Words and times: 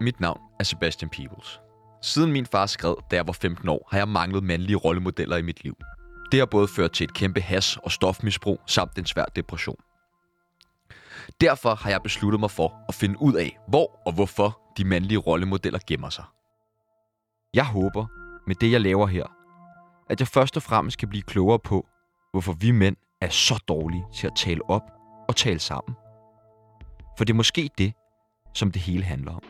Mit 0.00 0.20
navn 0.20 0.40
er 0.60 0.64
Sebastian 0.64 1.08
Peebles. 1.08 1.60
Siden 2.02 2.32
min 2.32 2.46
far 2.46 2.66
skred, 2.66 2.94
da 3.10 3.16
jeg 3.16 3.26
var 3.26 3.32
15 3.32 3.68
år, 3.68 3.88
har 3.90 3.98
jeg 3.98 4.08
manglet 4.08 4.44
mandlige 4.44 4.76
rollemodeller 4.76 5.36
i 5.36 5.42
mit 5.42 5.64
liv. 5.64 5.76
Det 6.32 6.38
har 6.38 6.46
både 6.46 6.68
ført 6.68 6.92
til 6.92 7.04
et 7.04 7.14
kæmpe 7.14 7.40
has- 7.40 7.76
og 7.76 7.92
stofmisbrug 7.92 8.60
samt 8.66 8.98
en 8.98 9.06
svær 9.06 9.24
depression. 9.24 9.76
Derfor 11.40 11.74
har 11.74 11.90
jeg 11.90 12.02
besluttet 12.02 12.40
mig 12.40 12.50
for 12.50 12.84
at 12.88 12.94
finde 12.94 13.22
ud 13.22 13.34
af, 13.34 13.58
hvor 13.68 14.00
og 14.06 14.12
hvorfor 14.12 14.60
de 14.76 14.84
mandlige 14.84 15.18
rollemodeller 15.18 15.78
gemmer 15.86 16.10
sig. 16.10 16.24
Jeg 17.54 17.66
håber, 17.66 18.06
med 18.46 18.54
det 18.54 18.72
jeg 18.72 18.80
laver 18.80 19.06
her, 19.06 19.26
at 20.10 20.20
jeg 20.20 20.28
først 20.28 20.56
og 20.56 20.62
fremmest 20.62 20.98
kan 20.98 21.08
blive 21.08 21.22
klogere 21.22 21.58
på, 21.58 21.86
hvorfor 22.32 22.52
vi 22.52 22.70
mænd 22.70 22.96
er 23.20 23.28
så 23.28 23.64
dårlige 23.68 24.04
til 24.14 24.26
at 24.26 24.32
tale 24.36 24.70
op 24.70 24.82
og 25.28 25.36
tale 25.36 25.58
sammen. 25.58 25.96
For 27.18 27.24
det 27.24 27.32
er 27.32 27.36
måske 27.36 27.70
det, 27.78 27.92
som 28.54 28.70
det 28.70 28.82
hele 28.82 29.04
handler 29.04 29.32
om. 29.32 29.42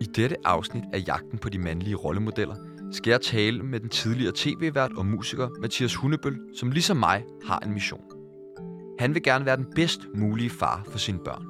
I 0.00 0.04
dette 0.04 0.36
afsnit 0.44 0.84
af 0.92 1.04
Jagten 1.06 1.38
på 1.38 1.48
de 1.48 1.58
mandlige 1.58 1.96
rollemodeller 1.96 2.54
skal 2.92 3.10
jeg 3.10 3.20
tale 3.20 3.62
med 3.62 3.80
den 3.80 3.88
tidligere 3.88 4.32
tv-vært 4.36 4.92
og 4.96 5.06
musiker 5.06 5.48
Mathias 5.60 5.94
Hundebøl, 5.94 6.38
som 6.56 6.70
ligesom 6.70 6.96
mig 6.96 7.24
har 7.46 7.58
en 7.58 7.72
mission. 7.72 8.02
Han 8.98 9.14
vil 9.14 9.22
gerne 9.22 9.44
være 9.44 9.56
den 9.56 9.66
bedst 9.74 10.00
mulige 10.14 10.50
far 10.50 10.84
for 10.90 10.98
sine 10.98 11.18
børn. 11.24 11.44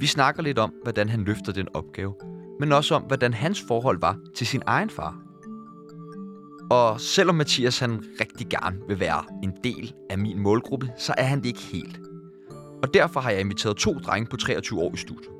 Vi 0.00 0.06
snakker 0.06 0.42
lidt 0.42 0.58
om, 0.58 0.72
hvordan 0.82 1.08
han 1.08 1.24
løfter 1.24 1.52
den 1.52 1.68
opgave, 1.74 2.14
men 2.60 2.72
også 2.72 2.94
om, 2.94 3.02
hvordan 3.02 3.34
hans 3.34 3.64
forhold 3.68 4.00
var 4.00 4.18
til 4.34 4.46
sin 4.46 4.62
egen 4.66 4.90
far. 4.90 5.22
Og 6.70 7.00
selvom 7.00 7.34
Mathias 7.34 7.78
han 7.78 8.04
rigtig 8.20 8.46
gerne 8.48 8.78
vil 8.88 9.00
være 9.00 9.24
en 9.42 9.52
del 9.64 9.94
af 10.10 10.18
min 10.18 10.38
målgruppe, 10.38 10.90
så 10.98 11.14
er 11.18 11.24
han 11.24 11.38
det 11.38 11.46
ikke 11.46 11.60
helt. 11.60 12.00
Og 12.82 12.94
derfor 12.94 13.20
har 13.20 13.30
jeg 13.30 13.40
inviteret 13.40 13.76
to 13.76 13.98
drenge 13.98 14.30
på 14.30 14.36
23 14.36 14.80
år 14.80 14.94
i 14.94 14.96
studiet. 14.96 15.35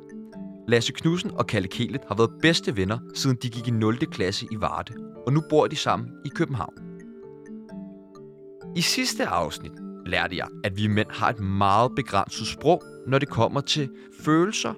Lasse 0.68 0.92
Knudsen 0.92 1.30
og 1.30 1.46
Kalle 1.46 1.68
Kelet 1.68 2.00
har 2.08 2.14
været 2.14 2.30
bedste 2.42 2.76
venner, 2.76 2.98
siden 3.14 3.36
de 3.42 3.50
gik 3.50 3.68
i 3.68 3.70
0. 3.70 3.98
klasse 3.98 4.46
i 4.50 4.60
Varde, 4.60 4.92
og 5.26 5.32
nu 5.32 5.42
bor 5.50 5.66
de 5.66 5.76
sammen 5.76 6.08
i 6.24 6.28
København. 6.28 6.74
I 8.76 8.80
sidste 8.80 9.26
afsnit 9.26 9.72
lærte 10.06 10.36
jeg, 10.36 10.48
at 10.64 10.76
vi 10.76 10.86
mænd 10.86 11.08
har 11.10 11.30
et 11.30 11.40
meget 11.40 11.92
begrænset 11.96 12.46
sprog, 12.46 12.82
når 13.06 13.18
det 13.18 13.28
kommer 13.28 13.60
til 13.60 13.90
følelser, 14.20 14.74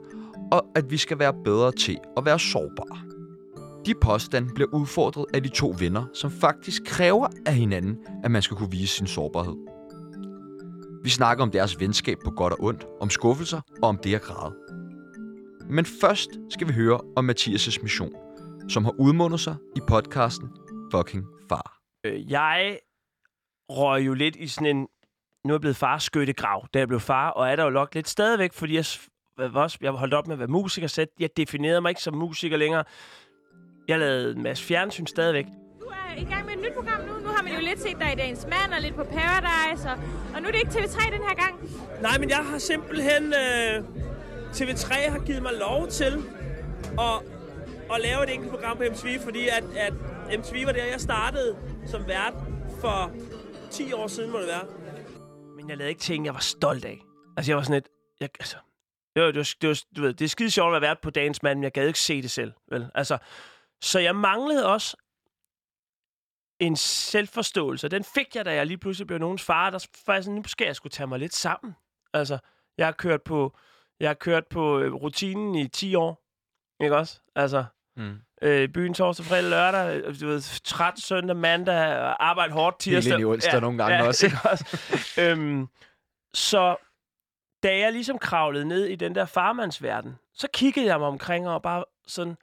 og 0.53 0.67
at 0.75 0.91
vi 0.91 0.97
skal 0.97 1.19
være 1.19 1.35
bedre 1.45 1.73
til 1.73 1.99
at 2.17 2.25
være 2.25 2.39
sårbare. 2.39 2.99
De 3.87 3.95
påstande 3.95 4.55
bliver 4.55 4.75
udfordret 4.75 5.25
af 5.35 5.43
de 5.43 5.49
to 5.49 5.75
venner, 5.79 6.05
som 6.15 6.31
faktisk 6.31 6.83
kræver 6.85 7.29
af 7.47 7.55
hinanden, 7.55 7.97
at 8.25 8.31
man 8.31 8.43
skal 8.43 8.57
kunne 8.57 8.71
vise 8.71 8.95
sin 8.95 9.07
sårbarhed. 9.07 9.57
Vi 11.03 11.11
snakker 11.11 11.45
om 11.45 11.51
deres 11.51 11.81
venskab 11.81 12.19
på 12.25 12.31
godt 12.31 12.53
og 12.53 12.63
ondt, 12.63 12.87
om 13.01 13.11
skuffelser 13.11 13.61
og 13.83 13.89
om 13.89 13.99
det 13.99 14.15
at 14.15 14.23
græde. 14.23 14.55
Men 15.71 15.85
først 16.01 16.31
skal 16.51 16.69
vi 16.69 16.73
høre 16.73 17.01
om 17.17 17.31
Mathias' 17.31 17.83
mission, 17.83 18.13
som 18.69 18.85
har 18.85 18.95
udmundet 18.99 19.41
sig 19.41 19.57
i 19.77 19.81
podcasten 19.89 20.49
Fucking 20.93 21.25
Far. 21.49 21.79
Øh, 22.05 22.31
Jeg 22.31 22.79
røg 23.71 24.07
jo 24.07 24.15
lidt 24.15 24.37
i 24.37 24.49
sådan 24.49 24.77
en... 24.77 24.87
Nu 25.45 25.53
er 25.53 25.55
jeg 25.55 25.61
blevet 25.61 25.77
far 25.77 25.99
skyttegrav, 25.99 26.67
da 26.75 26.79
jeg 26.79 26.89
blev 26.89 27.01
far, 27.01 27.31
og 27.31 27.49
er 27.51 27.57
der 27.57 27.65
jo 27.65 27.71
nok 27.71 27.95
lidt 27.95 28.09
stadigvæk, 28.09 28.53
fordi 28.53 28.75
jeg, 28.75 28.85
også, 29.55 29.79
jeg 29.81 29.93
holdt 29.93 30.15
op 30.15 30.27
med 30.27 30.35
at 30.35 30.39
være 30.39 30.49
musiker, 30.49 30.87
så 30.89 31.07
jeg 31.21 31.31
definerede 31.37 31.81
mig 31.81 31.89
ikke 31.91 32.03
som 32.03 32.15
musiker 32.15 32.57
længere. 32.57 32.85
Jeg 33.89 33.99
lavede 33.99 34.33
en 34.37 34.43
masse 34.43 34.65
fjernsyn 34.65 35.07
stadigvæk. 35.07 35.45
Du 35.81 35.85
er 35.87 36.21
i 36.21 36.25
gang 36.25 36.47
med 36.47 36.55
et 36.55 36.61
nyt 36.61 36.73
program 36.75 37.01
nu. 37.01 37.13
Nu 37.23 37.29
har 37.29 37.43
man 37.43 37.53
jo 37.53 37.61
lidt 37.61 37.81
set 37.81 37.97
dig 38.01 38.13
i 38.13 38.17
Dagens 38.17 38.45
Mand 38.45 38.73
og 38.77 38.81
lidt 38.83 38.95
på 38.95 39.05
Paradise, 39.05 39.89
og, 39.91 39.97
og 40.35 40.43
nu 40.43 40.49
er 40.49 40.53
det 40.53 40.59
ikke 40.59 40.71
TV3 40.71 41.13
den 41.13 41.23
her 41.29 41.35
gang. 41.35 41.55
Nej, 42.03 42.19
men 42.19 42.29
jeg 42.29 42.37
har 42.51 42.59
simpelthen... 42.59 43.25
Øh, 43.35 44.08
TV3 44.53 45.11
har 45.11 45.19
givet 45.27 45.43
mig 45.43 45.53
lov 45.53 45.89
til 45.89 46.25
at, 46.99 47.23
at 47.95 48.01
lave 48.01 48.25
et 48.25 48.35
enkelt 48.35 48.51
program 48.51 48.77
på 48.77 48.83
MTV, 48.93 49.21
fordi 49.21 49.49
at, 49.49 49.65
at 49.77 49.93
MTV 50.39 50.67
var 50.67 50.73
der, 50.73 50.85
jeg 50.85 51.01
startede 51.01 51.57
som 51.87 52.09
vært 52.09 52.35
for 52.81 53.13
10 53.71 53.93
år 53.93 54.07
siden, 54.07 54.31
må 54.31 54.39
det 54.39 54.47
være. 54.47 54.65
Men 55.57 55.69
jeg 55.69 55.77
lavede 55.77 55.91
ikke 55.91 56.01
ting, 56.01 56.25
jeg 56.25 56.35
var 56.35 56.41
stolt 56.41 56.85
af. 56.85 57.01
Altså, 57.37 57.51
jeg 57.51 57.57
var 57.57 57.63
sådan 57.63 57.77
et... 57.77 57.89
Jeg, 58.21 58.29
altså, 58.41 58.57
det 59.17 59.23
var, 59.23 59.31
det 59.31 59.39
var, 59.39 59.55
det 59.61 59.69
var, 59.69 59.77
du 59.97 60.03
ved, 60.03 60.15
det 60.15 60.25
er 60.25 60.29
skide 60.29 60.51
sjovt 60.51 60.77
at 60.77 60.83
være 60.83 60.89
vært 60.89 61.01
på 61.01 61.11
Dagens 61.11 61.43
Mand, 61.43 61.59
men 61.59 61.65
jeg 61.65 61.73
gad 61.73 61.87
ikke 61.87 62.01
se 62.01 62.23
det 62.23 62.31
selv. 62.31 62.53
Vel? 62.71 62.91
Altså, 62.95 63.19
så 63.83 63.99
jeg 63.99 64.17
manglede 64.17 64.67
også 64.67 64.97
en 66.59 66.77
selvforståelse. 66.77 67.89
Den 67.89 68.05
fik 68.05 68.37
jeg, 68.37 68.45
da 68.45 68.55
jeg 68.55 68.67
lige 68.67 68.79
pludselig 68.79 69.07
blev 69.07 69.19
nogens 69.19 69.43
far. 69.43 69.71
Der 69.71 69.87
var 70.07 70.21
sådan, 70.21 70.35
nu 70.35 70.43
skal 70.47 70.65
jeg 70.65 70.77
skulle 70.77 70.91
tage 70.91 71.07
mig 71.07 71.19
lidt 71.19 71.35
sammen. 71.35 71.77
Altså, 72.15 72.39
jeg 72.79 72.87
har 72.87 72.93
kørt 72.93 73.23
på, 73.23 73.57
jeg 74.01 74.09
har 74.09 74.15
kørt 74.15 74.47
på 74.47 74.79
øh, 74.79 74.93
rutinen 74.95 75.55
i 75.55 75.69
10 75.69 75.95
år. 75.95 76.23
Ikke 76.85 76.97
også? 76.97 77.21
Altså, 77.37 77.65
Mm. 77.97 78.19
øh, 78.43 78.69
byen 78.69 78.95
torsdag, 78.95 79.27
fredag, 79.27 79.51
lørdag, 79.51 79.97
øh, 80.05 80.21
du 80.21 80.27
ved, 80.27 80.63
træt 80.65 80.99
søndag, 81.01 81.37
mandag, 81.37 81.99
og 82.01 82.27
arbejde 82.29 82.53
hårdt 82.53 82.79
tirsdag. 82.79 83.13
ind 83.13 83.21
i 83.21 83.25
onsdag 83.25 83.61
nogle 83.61 83.79
gange 83.85 84.05
også, 84.09 84.27
ikke? 84.27 84.37
ikke 84.37 84.51
også? 84.51 84.79
øhm, 85.21 85.69
så 86.35 86.77
da 87.63 87.79
jeg 87.79 87.93
ligesom 87.93 88.19
kravlede 88.19 88.65
ned 88.65 88.85
i 88.85 88.95
den 88.95 89.15
der 89.15 89.25
farmandsverden, 89.27 90.17
så 90.35 90.49
kiggede 90.55 90.87
jeg 90.87 90.99
mig 90.99 91.09
omkring 91.09 91.49
og 91.49 91.63
bare 91.63 91.85
sådan, 92.07 92.37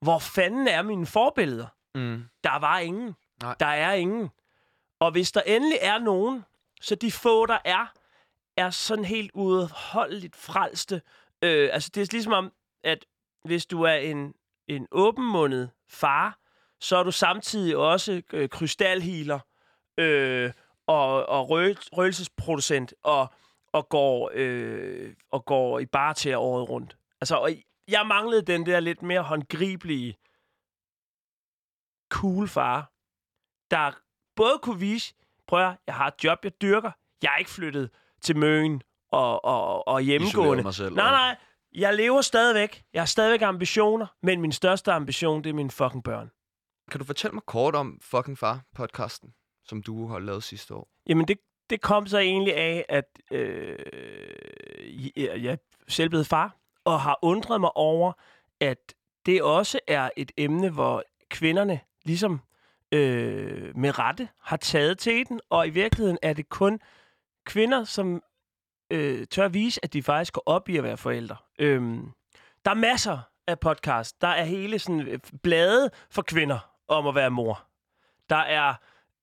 hvor 0.00 0.18
fanden 0.18 0.68
er 0.68 0.82
mine 0.82 1.06
forbilleder? 1.06 1.66
Mm. 1.94 2.24
Der 2.44 2.58
var 2.58 2.78
ingen. 2.78 3.16
Nej. 3.42 3.54
Der 3.60 3.66
er 3.66 3.92
ingen. 3.92 4.30
Og 5.00 5.10
hvis 5.10 5.32
der 5.32 5.40
endelig 5.46 5.78
er 5.82 5.98
nogen, 5.98 6.44
så 6.80 6.94
de 6.94 7.12
få, 7.12 7.46
der 7.46 7.58
er, 7.64 7.92
er 8.56 8.70
sådan 8.70 9.04
helt 9.04 9.30
udholdeligt 9.34 10.36
frelste. 10.36 11.02
Øh, 11.42 11.68
altså, 11.72 11.90
det 11.94 12.02
er 12.02 12.08
ligesom 12.12 12.32
om, 12.32 12.52
at 12.84 13.06
hvis 13.44 13.66
du 13.66 13.82
er 13.82 13.94
en, 13.94 14.34
en 14.68 14.86
åbenmundet 14.92 15.70
far, 15.88 16.38
så 16.80 16.96
er 16.96 17.02
du 17.02 17.10
samtidig 17.10 17.76
også 17.76 18.22
øh, 18.32 18.48
krystalhealer 18.48 19.40
øh, 19.98 20.52
og, 20.86 21.26
og 21.26 21.44
rø- 21.44 21.88
røgelsesproducent 21.92 22.94
og, 23.02 23.28
og, 23.72 23.88
går, 23.88 24.30
øh, 24.34 25.14
og 25.30 25.44
går 25.44 25.78
i 25.78 25.86
bar 25.86 26.12
til 26.12 26.36
året 26.36 26.68
rundt. 26.68 26.96
Altså, 27.20 27.36
og 27.36 27.50
jeg 27.88 28.06
manglede 28.06 28.42
den 28.42 28.66
der 28.66 28.80
lidt 28.80 29.02
mere 29.02 29.22
håndgribelige, 29.22 30.16
cool 32.12 32.48
far, 32.48 32.92
der 33.70 33.92
både 34.36 34.58
kunne 34.62 34.80
vise, 34.80 35.14
prøv 35.46 35.66
at, 35.66 35.76
jeg 35.86 35.94
har 35.94 36.06
et 36.06 36.24
job, 36.24 36.38
jeg 36.44 36.60
dyrker, 36.62 36.90
jeg 37.22 37.32
er 37.34 37.36
ikke 37.36 37.50
flyttet 37.50 37.90
til 38.26 38.36
Møn 38.36 38.82
og, 39.12 39.44
og, 39.44 39.88
og 39.88 40.00
hjemmegående. 40.00 40.62
Mig 40.62 40.74
selv, 40.74 40.94
nej, 40.94 41.10
nej, 41.10 41.36
jeg 41.74 41.94
lever 41.94 42.20
stadigvæk. 42.20 42.82
Jeg 42.92 43.02
har 43.02 43.06
stadigvæk 43.06 43.42
ambitioner, 43.42 44.06
men 44.22 44.40
min 44.40 44.52
største 44.52 44.92
ambition, 44.92 45.44
det 45.44 45.50
er 45.50 45.54
mine 45.54 45.70
fucking 45.70 46.04
børn. 46.04 46.30
Kan 46.90 46.98
du 47.00 47.04
fortælle 47.04 47.34
mig 47.34 47.42
kort 47.46 47.74
om 47.74 47.98
Fucking 48.02 48.38
Far-podcasten, 48.38 49.62
som 49.64 49.82
du 49.82 50.06
har 50.08 50.18
lavet 50.18 50.42
sidste 50.42 50.74
år? 50.74 50.88
Jamen, 51.08 51.28
det, 51.28 51.36
det 51.70 51.80
kom 51.80 52.06
så 52.06 52.18
egentlig 52.18 52.56
af, 52.56 52.84
at 52.88 53.04
øh, 53.30 53.78
jeg, 55.16 55.42
jeg 55.42 55.52
er 55.52 55.56
selv 55.88 56.08
blevet 56.08 56.26
far, 56.26 56.56
og 56.84 57.00
har 57.00 57.18
undret 57.22 57.60
mig 57.60 57.76
over, 57.76 58.12
at 58.60 58.94
det 59.26 59.42
også 59.42 59.80
er 59.88 60.10
et 60.16 60.32
emne, 60.36 60.70
hvor 60.70 61.02
kvinderne 61.30 61.80
ligesom 62.04 62.40
øh, 62.92 63.76
med 63.76 63.98
rette 63.98 64.28
har 64.40 64.56
taget 64.56 64.98
til 64.98 65.28
den, 65.28 65.40
og 65.50 65.66
i 65.66 65.70
virkeligheden 65.70 66.18
er 66.22 66.32
det 66.32 66.48
kun 66.48 66.80
kvinder, 67.46 67.84
som 67.84 68.22
øh, 68.90 69.26
tør 69.26 69.48
vise, 69.48 69.80
at 69.82 69.92
de 69.92 70.02
faktisk 70.02 70.32
går 70.32 70.42
op 70.46 70.68
i 70.68 70.76
at 70.76 70.84
være 70.84 70.96
forældre. 70.96 71.36
Øhm, 71.58 72.10
der 72.64 72.70
er 72.70 72.74
masser 72.74 73.18
af 73.46 73.60
podcast. 73.60 74.22
Der 74.22 74.28
er 74.28 74.44
hele 74.44 74.78
sådan 74.78 75.08
øh, 75.08 75.18
blade 75.42 75.90
for 76.10 76.22
kvinder 76.22 76.58
om 76.88 77.06
at 77.06 77.14
være 77.14 77.30
mor. 77.30 77.64
Der 78.30 78.36
er 78.36 78.74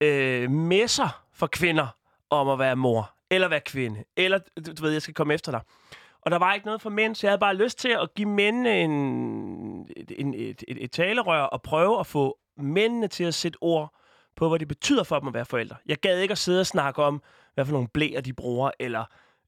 øh, 0.01 0.51
messer 0.51 1.23
for 1.33 1.47
kvinder 1.47 1.87
om 2.29 2.49
at 2.49 2.59
være 2.59 2.75
mor, 2.75 3.13
eller 3.29 3.47
være 3.47 3.59
kvinde, 3.59 4.03
eller, 4.17 4.37
du, 4.37 4.71
du 4.77 4.83
ved, 4.83 4.91
jeg 4.91 5.01
skal 5.01 5.13
komme 5.13 5.33
efter 5.33 5.51
dig. 5.51 5.61
Og 6.21 6.31
der 6.31 6.37
var 6.37 6.53
ikke 6.53 6.65
noget 6.65 6.81
for 6.81 6.89
mænd, 6.89 7.15
så 7.15 7.27
jeg 7.27 7.31
havde 7.31 7.39
bare 7.39 7.55
lyst 7.55 7.79
til 7.79 7.89
at 7.89 8.13
give 8.13 8.29
mændene 8.29 8.79
en, 8.79 8.91
en, 10.09 10.33
et, 10.33 10.63
et, 10.67 10.83
et 10.83 10.91
talerør 10.91 11.41
og 11.41 11.61
prøve 11.61 11.99
at 11.99 12.07
få 12.07 12.37
mændene 12.57 13.07
til 13.07 13.23
at 13.23 13.33
sætte 13.33 13.57
ord 13.61 13.93
på, 14.35 14.49
hvad 14.49 14.59
det 14.59 14.67
betyder 14.67 15.03
for 15.03 15.19
dem 15.19 15.27
at 15.27 15.33
være 15.33 15.45
forældre. 15.45 15.75
Jeg 15.85 15.97
gad 15.97 16.19
ikke 16.19 16.31
at 16.31 16.37
sidde 16.37 16.59
og 16.59 16.65
snakke 16.67 17.03
om, 17.03 17.21
hvad 17.53 17.65
for 17.65 17.73
nogle 17.73 17.87
blæer 17.87 18.21
de 18.21 18.33
bruger, 18.33 18.71
eller 18.79 19.05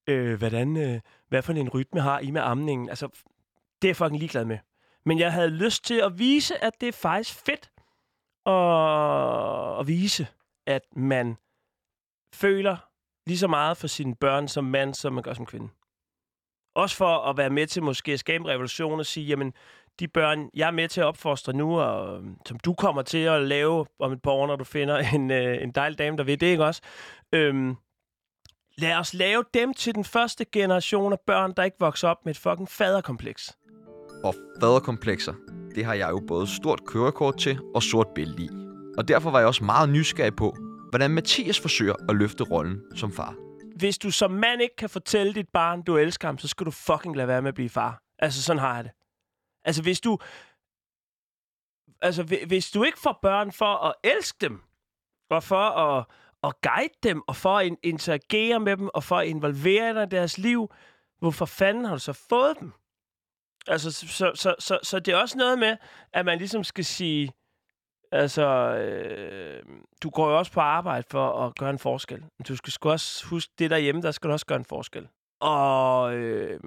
øh, 0.08 0.38
hvordan, 0.38 0.78
øh, 0.78 1.00
hvad 1.28 1.42
for 1.42 1.54
en 1.54 1.70
rytme 1.70 2.02
har 2.02 2.20
I 2.20 2.32
med 2.32 2.42
amningen. 2.42 2.90
Altså, 2.90 3.08
det 3.82 3.88
er 3.88 3.90
jeg 3.90 3.96
fucking 3.96 4.20
ligeglad 4.20 4.46
med. 4.46 4.58
Men 5.06 5.20
jeg 5.20 5.34
havde 5.34 5.50
lyst 5.50 5.86
til 5.86 6.02
at 6.02 6.20
vise, 6.20 6.64
at 6.64 6.74
det 6.82 6.88
er 6.88 6.92
faktisk 6.92 7.46
fedt 7.46 7.72
at, 8.46 9.80
at 9.80 9.88
vise, 9.88 10.28
at 10.68 10.82
man 10.96 11.38
føler 12.34 12.78
lige 13.28 13.38
så 13.38 13.48
meget 13.48 13.78
for 13.78 13.88
sine 13.88 14.16
børn 14.16 14.48
som 14.48 14.64
mand, 14.64 14.94
som 14.94 15.14
man 15.14 15.24
gør 15.24 15.34
som 15.34 15.46
kvinde. 15.46 15.70
Også 16.76 16.96
for 16.96 17.18
at 17.18 17.38
være 17.38 17.50
med 17.50 17.68
til 17.68 17.84
måske 17.84 18.14
at 18.14 18.20
skabe 18.20 18.42
en 18.42 18.48
revolution 18.48 19.00
og 19.00 19.06
sige, 19.06 19.26
jamen, 19.26 19.54
de 20.00 20.08
børn, 20.08 20.50
jeg 20.54 20.68
er 20.68 20.72
med 20.72 20.88
til 20.88 21.02
at 21.02 21.06
opfostre 21.06 21.54
nu, 21.54 21.80
og 21.80 22.18
øhm, 22.18 22.38
som 22.46 22.60
du 22.60 22.74
kommer 22.74 23.02
til 23.02 23.18
at 23.18 23.42
lave 23.42 23.86
om 24.00 24.12
et 24.12 24.22
par 24.22 24.32
år, 24.32 24.48
når 24.48 24.56
du 24.56 24.64
finder 24.64 24.98
en, 24.98 25.32
øh, 25.32 25.64
en 25.64 25.72
dejlig 25.72 25.98
dame, 25.98 26.18
der 26.18 26.24
ved 26.24 26.38
det, 26.38 26.48
ikke 26.48 26.66
også? 26.66 26.82
Øhm, 27.32 27.76
lad 28.78 28.96
os 28.98 29.14
lave 29.14 29.44
dem 29.54 29.74
til 29.74 29.96
den 29.96 30.04
første 30.04 30.46
generation 30.46 31.14
af 31.14 31.20
børn, 31.28 31.54
der 31.58 31.64
ikke 31.64 31.78
vokser 31.80 32.08
op 32.08 32.26
med 32.26 32.36
et 32.36 32.40
fucking 32.40 32.70
faderkompleks. 32.70 33.58
Og 34.24 34.36
faderkomplekser, 34.62 35.34
det 35.76 35.86
har 35.86 35.94
jeg 35.94 36.10
jo 36.10 36.24
både 36.28 36.48
stort 36.48 36.86
kørekort 36.86 37.38
til 37.38 37.60
og 37.76 37.84
sort 37.84 38.08
bælte 38.16 38.44
i. 38.44 38.50
Og 38.98 39.08
derfor 39.08 39.32
var 39.32 39.40
jeg 39.40 39.48
også 39.48 39.64
meget 39.64 39.90
nysgerrig 39.90 40.36
på, 40.36 40.56
hvordan 40.90 41.12
Mathias 41.12 41.60
forsøger 41.60 41.96
at 42.10 42.16
løfte 42.16 42.44
rollen 42.44 42.82
som 42.96 43.12
far. 43.14 43.36
Hvis 43.76 43.98
du 43.98 44.12
som 44.12 44.32
mand 44.32 44.62
ikke 44.62 44.76
kan 44.76 44.90
fortælle 44.90 45.34
dit 45.34 45.50
barn, 45.54 45.82
du 45.82 45.98
elsker 45.98 46.28
ham, 46.28 46.38
så 46.38 46.48
skal 46.48 46.66
du 46.66 46.72
fucking 46.72 47.16
lade 47.16 47.28
være 47.28 47.42
med 47.42 47.48
at 47.48 47.56
blive 47.56 47.70
far. 47.70 48.02
Altså, 48.20 48.44
sådan 48.44 48.60
har 48.60 48.76
jeg 48.76 48.84
det. 48.84 48.92
Altså, 49.66 49.82
hvis 49.82 50.02
du... 50.02 50.18
Altså, 52.02 52.24
hvi- 52.24 52.46
hvis 52.48 52.72
du 52.72 52.84
ikke 52.84 53.00
får 53.00 53.20
børn 53.22 53.52
for 53.52 53.86
at 53.86 53.94
elske 54.04 54.38
dem, 54.42 54.62
og 55.30 55.44
for 55.44 55.70
at, 55.70 56.06
at 56.46 56.62
guide 56.62 56.94
dem, 57.04 57.22
og 57.28 57.36
for 57.36 57.58
at 57.58 57.72
interagere 57.84 58.60
med 58.60 58.78
dem, 58.78 58.90
og 58.94 59.04
for 59.04 59.18
at 59.18 59.28
involvere 59.28 59.94
dig 59.94 60.04
i 60.04 60.10
deres 60.10 60.38
liv, 60.38 60.72
hvorfor 61.20 61.46
fanden 61.46 61.86
har 61.86 61.94
du 61.94 62.00
så 62.00 62.14
fået 62.30 62.60
dem? 62.60 62.72
Altså, 63.68 63.92
så, 63.92 64.08
så, 64.08 64.32
så, 64.36 64.56
så, 64.60 64.80
så 64.84 65.00
det 65.00 65.14
er 65.14 65.18
også 65.18 65.38
noget 65.38 65.60
med, 65.60 65.78
at 66.14 66.26
man 66.26 66.38
ligesom 66.38 66.64
skal 66.64 66.86
sige, 66.86 67.32
altså, 68.12 68.48
øh, 68.76 69.64
du 70.04 70.10
går 70.10 70.30
jo 70.30 70.38
også 70.38 70.52
på 70.52 70.60
arbejde 70.60 71.08
for 71.12 71.46
at 71.46 71.56
gøre 71.56 71.70
en 71.70 71.80
forskel. 71.80 72.24
Du 72.48 72.56
skal 72.56 72.74
sgu 72.74 72.90
også 72.90 73.26
huske 73.26 73.54
det 73.60 73.70
derhjemme, 73.70 74.02
der 74.02 74.12
skal 74.12 74.28
du 74.28 74.34
også 74.34 74.46
gøre 74.46 74.60
en 74.60 74.66
forskel. 74.66 75.08
Og, 75.40 76.14
øh, 76.16 76.60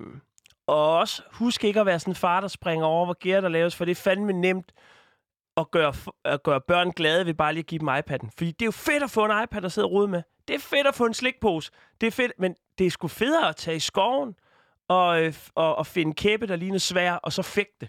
og 0.66 0.98
også 0.98 1.22
husk 1.32 1.64
ikke 1.64 1.80
at 1.80 1.86
være 1.86 2.00
sådan 2.00 2.10
en 2.10 2.16
far, 2.16 2.40
der 2.40 2.48
springer 2.48 2.86
over, 2.86 3.04
hvor 3.04 3.16
gear 3.20 3.40
der 3.40 3.48
laves, 3.48 3.76
for 3.76 3.84
det 3.84 3.90
er 3.90 4.02
fandme 4.02 4.32
nemt 4.32 4.72
at 5.58 5.70
gøre, 5.70 5.94
at 6.24 6.42
gøre 6.42 6.60
børn 6.60 6.90
glade 6.90 7.26
ved 7.26 7.34
bare 7.34 7.52
lige 7.52 7.62
at 7.62 7.66
give 7.66 7.78
dem 7.78 7.88
iPad'en. 7.88 8.28
Fordi 8.38 8.50
det 8.50 8.62
er 8.62 8.66
jo 8.66 8.70
fedt 8.70 9.02
at 9.02 9.10
få 9.10 9.24
en 9.24 9.42
iPad 9.44 9.64
at 9.64 9.72
sidde 9.72 9.86
og 9.86 9.92
rode 9.92 10.08
med. 10.08 10.22
Det 10.48 10.54
er 10.54 10.60
fedt 10.60 10.86
at 10.86 10.94
få 10.94 11.06
en 11.06 11.14
slikpose. 11.14 11.70
Det 12.00 12.06
er 12.06 12.10
fedt, 12.10 12.32
men 12.38 12.54
det 12.78 12.86
er 12.86 12.90
sgu 12.90 13.08
federe 13.08 13.48
at 13.48 13.56
tage 13.56 13.76
i 13.76 13.80
skoven 13.80 14.34
og, 14.88 15.22
øh, 15.22 15.34
og, 15.54 15.76
og 15.76 15.86
finde 15.86 16.14
kæppe, 16.14 16.46
der 16.46 16.56
ligner 16.56 16.78
svær, 16.78 17.12
og 17.12 17.32
så 17.32 17.42
fægte. 17.42 17.88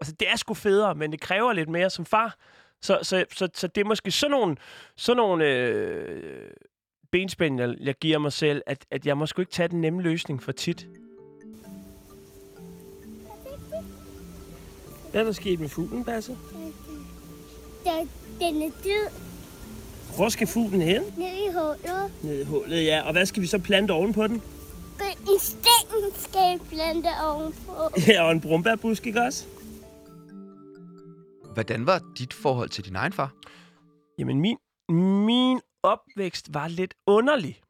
Altså, 0.00 0.14
det 0.20 0.30
er 0.30 0.36
sgu 0.36 0.54
federe, 0.54 0.94
men 0.94 1.12
det 1.12 1.20
kræver 1.20 1.52
lidt 1.52 1.68
mere 1.68 1.90
som 1.90 2.04
far. 2.04 2.36
Så, 2.82 2.98
så, 3.02 3.24
så, 3.32 3.48
så 3.54 3.66
det 3.66 3.80
er 3.80 3.84
måske 3.84 4.10
sådan 4.10 4.30
nogle, 4.30 4.56
sådan 4.96 5.16
nogle 5.16 5.46
øh, 5.46 6.50
benspænd, 7.12 7.60
jeg, 7.60 7.74
jeg 7.80 7.94
giver 7.94 8.18
mig 8.18 8.32
selv, 8.32 8.62
at, 8.66 8.86
at 8.90 9.06
jeg 9.06 9.16
må 9.16 9.26
sgu 9.26 9.42
ikke 9.42 9.52
tage 9.52 9.68
den 9.68 9.80
nemme 9.80 10.02
løsning 10.02 10.42
for 10.42 10.52
tit. 10.52 10.86
Hvad 15.10 15.20
er 15.20 15.24
der 15.24 15.32
sket 15.32 15.60
med 15.60 15.68
fuglen, 15.68 16.04
Basse? 16.04 16.36
Den, 17.86 18.10
den 18.40 18.62
er 18.62 18.70
død 18.84 19.08
Hvor 20.16 20.28
skal 20.28 20.46
fuglen 20.46 20.80
hen? 20.82 21.02
ned 21.02 21.36
i 21.36 21.52
hullet. 21.52 22.12
Ned 22.22 22.40
i 22.40 22.44
hullet, 22.44 22.84
ja. 22.84 23.02
Og 23.06 23.12
hvad 23.12 23.26
skal 23.26 23.42
vi 23.42 23.46
så 23.46 23.58
plante 23.58 23.90
ovenpå 23.92 24.26
den? 24.26 24.42
En 25.32 25.38
sten 25.40 26.10
skal 26.14 26.40
jeg 26.40 26.60
plante 26.68 27.08
ovenpå. 27.24 27.72
Ja, 28.12 28.22
og 28.22 28.32
en 28.32 28.40
brumbærbusk, 28.40 29.06
ikke 29.06 29.20
også? 29.22 29.46
Hvordan 31.54 31.86
var 31.86 32.02
dit 32.18 32.32
forhold 32.32 32.68
til 32.68 32.84
din 32.84 32.96
egen 32.96 33.12
far? 33.12 33.34
Jamen, 34.18 34.40
min, 34.40 34.56
min 35.26 35.60
opvækst 35.82 36.54
var 36.54 36.68
lidt 36.68 36.94
underlig. 37.06 37.60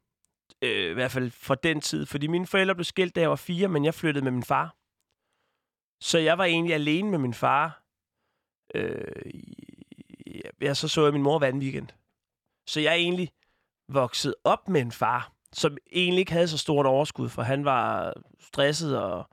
Øh, 0.61 0.91
I 0.91 0.93
hvert 0.93 1.11
fald 1.11 1.31
for 1.31 1.55
den 1.55 1.81
tid. 1.81 2.05
Fordi 2.05 2.27
mine 2.27 2.47
forældre 2.47 2.75
blev 2.75 2.83
skilt, 2.85 3.15
da 3.15 3.21
jeg 3.21 3.29
var 3.29 3.35
fire, 3.35 3.67
men 3.67 3.85
jeg 3.85 3.93
flyttede 3.93 4.23
med 4.23 4.31
min 4.31 4.43
far. 4.43 4.75
Så 6.03 6.17
jeg 6.17 6.37
var 6.37 6.43
egentlig 6.43 6.73
alene 6.75 7.09
med 7.09 7.17
min 7.19 7.33
far. 7.33 7.83
Øh, 8.75 9.21
i- 9.25 9.56
ja, 10.61 10.73
så 10.73 10.87
så 10.87 11.03
jeg 11.03 11.13
min 11.13 11.23
mor 11.23 11.37
hver 11.37 11.47
anden 11.47 11.61
weekend. 11.61 11.87
Så 12.67 12.79
jeg 12.79 12.89
er 12.89 12.95
egentlig 12.95 13.31
vokset 13.89 14.35
op 14.43 14.69
med 14.69 14.81
en 14.81 14.91
far, 14.91 15.31
som 15.53 15.77
egentlig 15.91 16.19
ikke 16.19 16.31
havde 16.31 16.47
så 16.47 16.57
stort 16.57 16.85
overskud, 16.85 17.29
for 17.29 17.41
han 17.41 17.65
var 17.65 18.13
stresset 18.39 18.99
og, 18.99 19.29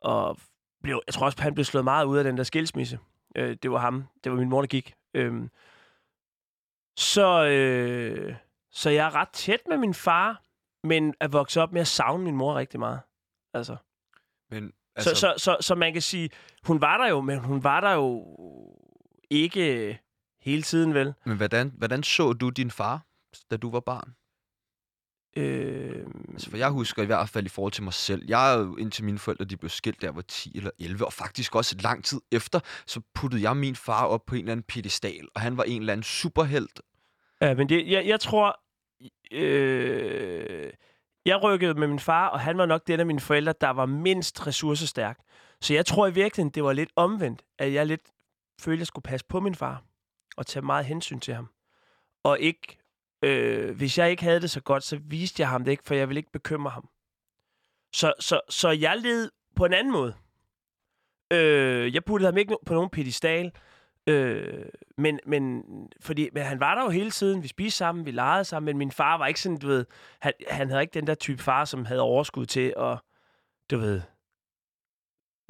og 0.00 0.38
blev, 0.82 1.02
jeg 1.06 1.14
tror 1.14 1.26
også, 1.26 1.42
han 1.42 1.54
blev 1.54 1.64
slået 1.64 1.84
meget 1.84 2.04
ud 2.04 2.18
af 2.18 2.24
den 2.24 2.36
der 2.36 2.42
skilsmisse. 2.42 2.98
Øh, 3.36 3.56
det 3.62 3.70
var 3.70 3.78
ham. 3.78 4.04
Det 4.24 4.32
var 4.32 4.38
min 4.38 4.48
mor, 4.48 4.60
der 4.60 4.68
gik. 4.68 4.94
Øh, 5.14 5.48
så, 6.96 7.44
øh, 7.44 8.34
så 8.70 8.90
jeg 8.90 9.06
er 9.06 9.14
ret 9.14 9.28
tæt 9.28 9.60
med 9.68 9.76
min 9.76 9.94
far, 9.94 10.42
men 10.84 11.14
er 11.20 11.28
vokset 11.28 11.62
op 11.62 11.72
med 11.72 11.80
at 11.80 11.86
savne 11.86 12.24
min 12.24 12.36
mor 12.36 12.54
rigtig 12.54 12.80
meget. 12.80 13.00
Altså. 13.54 13.76
Men, 14.50 14.72
Altså, 14.96 15.14
så, 15.14 15.20
så, 15.20 15.34
så, 15.38 15.56
så 15.60 15.74
man 15.74 15.92
kan 15.92 16.02
sige, 16.02 16.30
hun 16.66 16.80
var 16.80 16.98
der 16.98 17.08
jo, 17.08 17.20
men 17.20 17.38
hun 17.38 17.64
var 17.64 17.80
der 17.80 17.92
jo 17.92 18.36
ikke 19.30 19.98
hele 20.42 20.62
tiden, 20.62 20.94
vel? 20.94 21.14
men 21.24 21.36
hvordan, 21.36 21.72
hvordan 21.78 22.02
så 22.02 22.32
du 22.32 22.48
din 22.48 22.70
far, 22.70 23.06
da 23.50 23.56
du 23.56 23.70
var 23.70 23.80
barn? 23.80 24.14
Øh, 25.36 26.06
Altså, 26.32 26.50
for 26.50 26.56
jeg 26.56 26.70
husker 26.70 27.02
i 27.02 27.06
hvert 27.06 27.28
fald 27.28 27.46
i 27.46 27.48
forhold 27.48 27.72
til 27.72 27.82
mig 27.82 27.92
selv. 27.92 28.22
Jeg 28.28 28.54
er 28.54 28.76
indtil 28.78 29.04
mine 29.04 29.18
forældre 29.18 29.44
de 29.44 29.56
blev 29.56 29.68
skilt, 29.68 30.02
jeg 30.02 30.16
var 30.16 30.22
10 30.22 30.56
eller 30.56 30.70
11, 30.78 31.06
og 31.06 31.12
faktisk 31.12 31.54
også 31.54 31.76
lang 31.82 32.04
tid 32.04 32.20
efter, 32.32 32.60
så 32.86 33.00
puttede 33.14 33.42
jeg 33.42 33.56
min 33.56 33.76
far 33.76 34.06
op 34.06 34.26
på 34.26 34.34
en 34.34 34.40
eller 34.40 34.52
anden 34.52 34.64
pedestal, 34.68 35.28
og 35.34 35.40
han 35.40 35.56
var 35.56 35.64
en 35.64 35.82
eller 35.82 35.92
anden 35.92 36.04
superhelt. 36.04 36.80
ja, 37.40 37.54
men 37.54 37.68
det, 37.68 37.88
jeg, 37.88 38.06
jeg 38.06 38.20
tror, 38.20 38.60
øh, 39.32 40.70
jeg 41.26 41.42
rykkede 41.42 41.74
med 41.74 41.88
min 41.88 41.98
far, 41.98 42.28
og 42.28 42.40
han 42.40 42.58
var 42.58 42.66
nok 42.66 42.86
den 42.86 43.00
af 43.00 43.06
mine 43.06 43.20
forældre, 43.20 43.54
der 43.60 43.70
var 43.70 43.86
mindst 43.86 44.46
ressourcestærk. 44.46 45.18
Så 45.60 45.74
jeg 45.74 45.86
tror 45.86 46.06
i 46.06 46.14
virkeligheden, 46.14 46.50
det 46.54 46.64
var 46.64 46.72
lidt 46.72 46.90
omvendt, 46.96 47.42
at 47.58 47.72
jeg 47.72 47.86
lidt 47.86 48.02
følte, 48.60 48.76
at 48.76 48.78
jeg 48.78 48.86
skulle 48.86 49.02
passe 49.02 49.26
på 49.28 49.40
min 49.40 49.54
far, 49.54 49.82
og 50.36 50.46
tage 50.46 50.66
meget 50.66 50.84
hensyn 50.84 51.20
til 51.20 51.34
ham. 51.34 51.48
Og 52.24 52.40
ikke, 52.40 52.78
øh, 53.22 53.76
hvis 53.76 53.98
jeg 53.98 54.10
ikke 54.10 54.22
havde 54.22 54.40
det 54.40 54.50
så 54.50 54.60
godt, 54.60 54.84
så 54.84 54.98
viste 55.02 55.40
jeg 55.40 55.48
ham 55.48 55.64
det 55.64 55.70
ikke, 55.70 55.84
for 55.86 55.94
jeg 55.94 56.08
ville 56.08 56.18
ikke 56.18 56.32
bekymre 56.32 56.70
ham. 56.70 56.88
Så, 57.92 58.12
så, 58.20 58.40
så 58.48 58.70
jeg 58.70 58.98
led 58.98 59.30
på 59.56 59.64
en 59.64 59.72
anden 59.72 59.92
måde. 59.92 60.14
Øh, 61.32 61.94
jeg 61.94 62.04
puttede 62.04 62.28
ham 62.28 62.38
ikke 62.38 62.56
på 62.66 62.74
nogen 62.74 62.90
pedestal, 62.90 63.52
øh, 64.06 64.64
men, 64.98 65.20
men, 65.26 65.62
fordi, 66.00 66.28
men 66.32 66.42
han 66.42 66.60
var 66.60 66.74
der 66.74 66.82
jo 66.82 66.90
hele 66.90 67.10
tiden. 67.10 67.42
Vi 67.42 67.48
spiste 67.48 67.78
sammen, 67.78 68.06
vi 68.06 68.10
legede 68.10 68.44
sammen, 68.44 68.66
men 68.66 68.78
min 68.78 68.92
far 68.92 69.18
var 69.18 69.26
ikke 69.26 69.40
sådan, 69.40 69.58
du 69.58 69.66
ved, 69.66 69.84
han, 70.20 70.32
han 70.50 70.68
havde 70.68 70.82
ikke 70.82 70.94
den 70.94 71.06
der 71.06 71.14
type 71.14 71.42
far, 71.42 71.64
som 71.64 71.84
havde 71.84 72.00
overskud 72.00 72.46
til 72.46 72.74
at, 72.76 72.98
du 73.70 73.78
ved, 73.78 74.02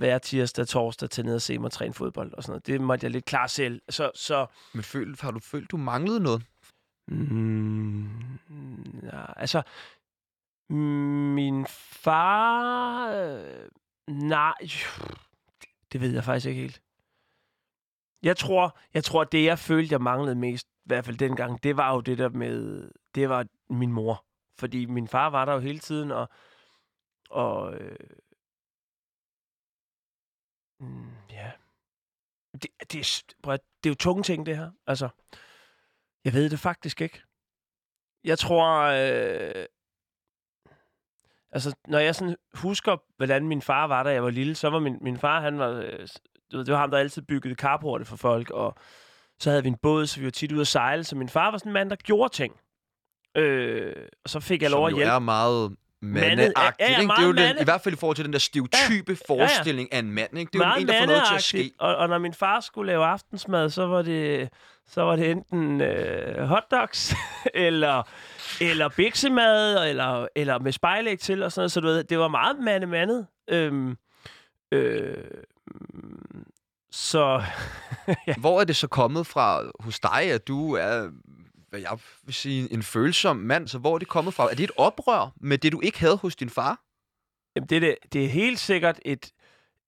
hver 0.02 0.18
tirsdag, 0.18 0.66
torsdag 0.66 1.10
til 1.10 1.24
ned 1.24 1.34
og 1.34 1.42
se 1.42 1.58
mig 1.58 1.72
træne 1.72 1.94
fodbold 1.94 2.34
og 2.34 2.42
sådan 2.42 2.52
noget. 2.52 2.66
Det 2.66 2.80
måtte 2.80 3.04
jeg 3.04 3.10
lidt 3.10 3.24
klare 3.24 3.48
selv. 3.48 3.82
Så, 3.88 4.10
så 4.14 4.46
Men 4.74 4.82
føl, 4.82 5.16
har 5.20 5.30
du 5.30 5.38
følt, 5.38 5.70
du 5.70 5.76
manglede 5.76 6.20
noget? 6.20 6.42
Mm, 7.08 8.38
ja, 9.02 9.40
altså, 9.40 9.62
min 11.34 11.66
far... 11.66 13.12
Øh, 13.12 13.68
nej, 14.08 14.54
det 15.92 16.00
ved 16.00 16.14
jeg 16.14 16.24
faktisk 16.24 16.46
ikke 16.46 16.60
helt. 16.60 16.82
Jeg 18.22 18.36
tror, 18.36 18.78
jeg 18.94 19.04
tror, 19.04 19.24
det 19.24 19.44
jeg 19.44 19.58
følte, 19.58 19.92
jeg 19.92 20.00
manglede 20.00 20.34
mest, 20.34 20.66
i 20.66 20.84
hvert 20.84 21.04
fald 21.04 21.16
dengang, 21.16 21.62
det 21.62 21.76
var 21.76 21.94
jo 21.94 22.00
det 22.00 22.18
der 22.18 22.28
med, 22.28 22.90
det 23.14 23.28
var 23.28 23.46
min 23.70 23.92
mor. 23.92 24.24
Fordi 24.58 24.86
min 24.86 25.08
far 25.08 25.30
var 25.30 25.44
der 25.44 25.52
jo 25.52 25.58
hele 25.58 25.78
tiden, 25.78 26.10
og, 26.10 26.28
og 27.30 27.74
øh, 27.74 27.96
mm, 30.82 31.10
ja, 31.30 31.50
det, 32.52 32.70
det, 32.92 33.00
er 33.00 33.34
prøv, 33.42 33.58
det 33.84 33.88
er 33.88 33.90
jo 33.90 33.94
tunge 33.94 34.22
ting, 34.22 34.46
det 34.46 34.56
her. 34.56 34.70
Altså, 34.86 35.08
jeg 36.24 36.32
ved 36.32 36.50
det 36.50 36.58
faktisk 36.58 37.00
ikke. 37.00 37.22
Jeg 38.24 38.38
tror... 38.38 38.78
Øh, 38.82 39.66
altså, 41.52 41.76
når 41.88 41.98
jeg 41.98 42.14
sådan 42.14 42.36
husker, 42.54 42.96
hvordan 43.16 43.48
min 43.48 43.62
far 43.62 43.86
var, 43.86 44.02
da 44.02 44.10
jeg 44.12 44.22
var 44.22 44.30
lille, 44.30 44.54
så 44.54 44.70
var 44.70 44.78
min, 44.78 44.98
min 45.00 45.18
far, 45.18 45.40
han 45.40 45.58
var... 45.58 45.68
Øh, 45.70 46.08
det 46.50 46.72
var 46.72 46.78
ham, 46.78 46.90
der 46.90 46.98
altid 46.98 47.22
byggede 47.22 47.54
carporte 47.54 48.04
for 48.04 48.16
folk, 48.16 48.50
og 48.50 48.74
så 49.38 49.50
havde 49.50 49.62
vi 49.62 49.68
en 49.68 49.78
båd, 49.82 50.06
så 50.06 50.20
vi 50.20 50.24
var 50.24 50.30
tit 50.30 50.52
ude 50.52 50.60
at 50.60 50.66
sejle. 50.66 51.04
Så 51.04 51.16
min 51.16 51.28
far 51.28 51.50
var 51.50 51.58
sådan 51.58 51.70
en 51.70 51.74
mand, 51.74 51.90
der 51.90 51.96
gjorde 51.96 52.34
ting. 52.34 52.60
Øh, 53.36 54.08
og 54.24 54.30
så 54.30 54.40
fik 54.40 54.62
jeg 54.62 54.70
lov 54.70 54.86
at 54.86 54.90
Som 54.90 54.96
hjælpe. 54.98 55.12
er 55.12 55.18
meget 55.18 55.76
mandeagtigt, 56.02 56.58
ja, 56.58 56.64
ja, 56.64 57.00
Det 57.00 57.10
er 57.18 57.22
jo 57.22 57.28
den, 57.28 57.34
mande- 57.36 57.60
i 57.60 57.64
hvert 57.64 57.80
fald 57.80 57.94
i 57.94 57.98
forhold 57.98 58.16
til 58.16 58.24
den 58.24 58.32
der 58.32 58.38
stereotype 58.38 59.16
forestilling 59.26 59.92
af 59.92 59.98
en 59.98 60.12
mand, 60.12 60.38
ikke? 60.38 60.50
Det 60.52 60.58
er 60.60 60.64
jo 60.64 60.68
Meget 60.68 60.80
en, 60.80 60.88
der 60.88 60.98
får 60.98 61.06
noget 61.06 61.22
til 61.28 61.34
at 61.34 61.42
ske. 61.42 61.72
Og, 61.78 61.96
og 61.96 62.08
når 62.08 62.18
min 62.18 62.34
far 62.34 62.60
skulle 62.60 62.92
lave 62.92 63.04
aftensmad, 63.04 63.70
så 63.70 63.86
var 63.86 64.02
det, 64.02 64.48
så 64.90 65.02
var 65.02 65.16
det 65.16 65.30
enten 65.30 65.80
øh, 65.80 66.44
hotdogs, 66.46 67.14
eller, 67.54 68.02
eller 68.60 68.88
biksemad, 68.88 69.88
eller, 69.88 70.26
eller 70.36 70.58
med 70.58 70.72
spejlæg 70.72 71.18
til, 71.18 71.42
og 71.42 71.52
sådan 71.52 71.60
noget. 71.60 71.72
Så 71.72 71.80
du 71.80 71.86
ved, 71.86 72.04
det 72.04 72.18
var 72.18 72.28
meget 72.28 72.58
mande-mandet. 72.58 73.26
Øhm, 73.50 73.96
øh, 74.72 75.14
så 76.90 77.42
Hvor 78.40 78.60
er 78.60 78.64
det 78.64 78.76
så 78.76 78.86
kommet 78.86 79.26
fra 79.26 79.62
hos 79.80 80.00
dig, 80.00 80.22
at 80.22 80.48
du 80.48 80.72
er, 80.74 81.08
hvad 81.72 81.80
jeg 81.80 81.98
vil 82.22 82.34
sige, 82.34 82.72
en 82.72 82.82
følsom 82.82 83.36
mand? 83.36 83.68
Så 83.68 83.78
hvor 83.78 83.94
er 83.94 83.98
det 83.98 84.08
kommet 84.08 84.34
fra? 84.34 84.50
Er 84.50 84.54
det 84.54 84.64
et 84.64 84.70
oprør 84.76 85.32
med 85.40 85.58
det, 85.58 85.72
du 85.72 85.80
ikke 85.80 86.00
havde 86.00 86.16
hos 86.16 86.36
din 86.36 86.50
far? 86.50 86.82
Jamen, 87.56 87.68
det, 87.68 87.76
er 87.76 87.80
det, 87.80 87.96
det 88.12 88.24
er 88.24 88.28
helt 88.28 88.58
sikkert 88.58 89.00
et, 89.04 89.32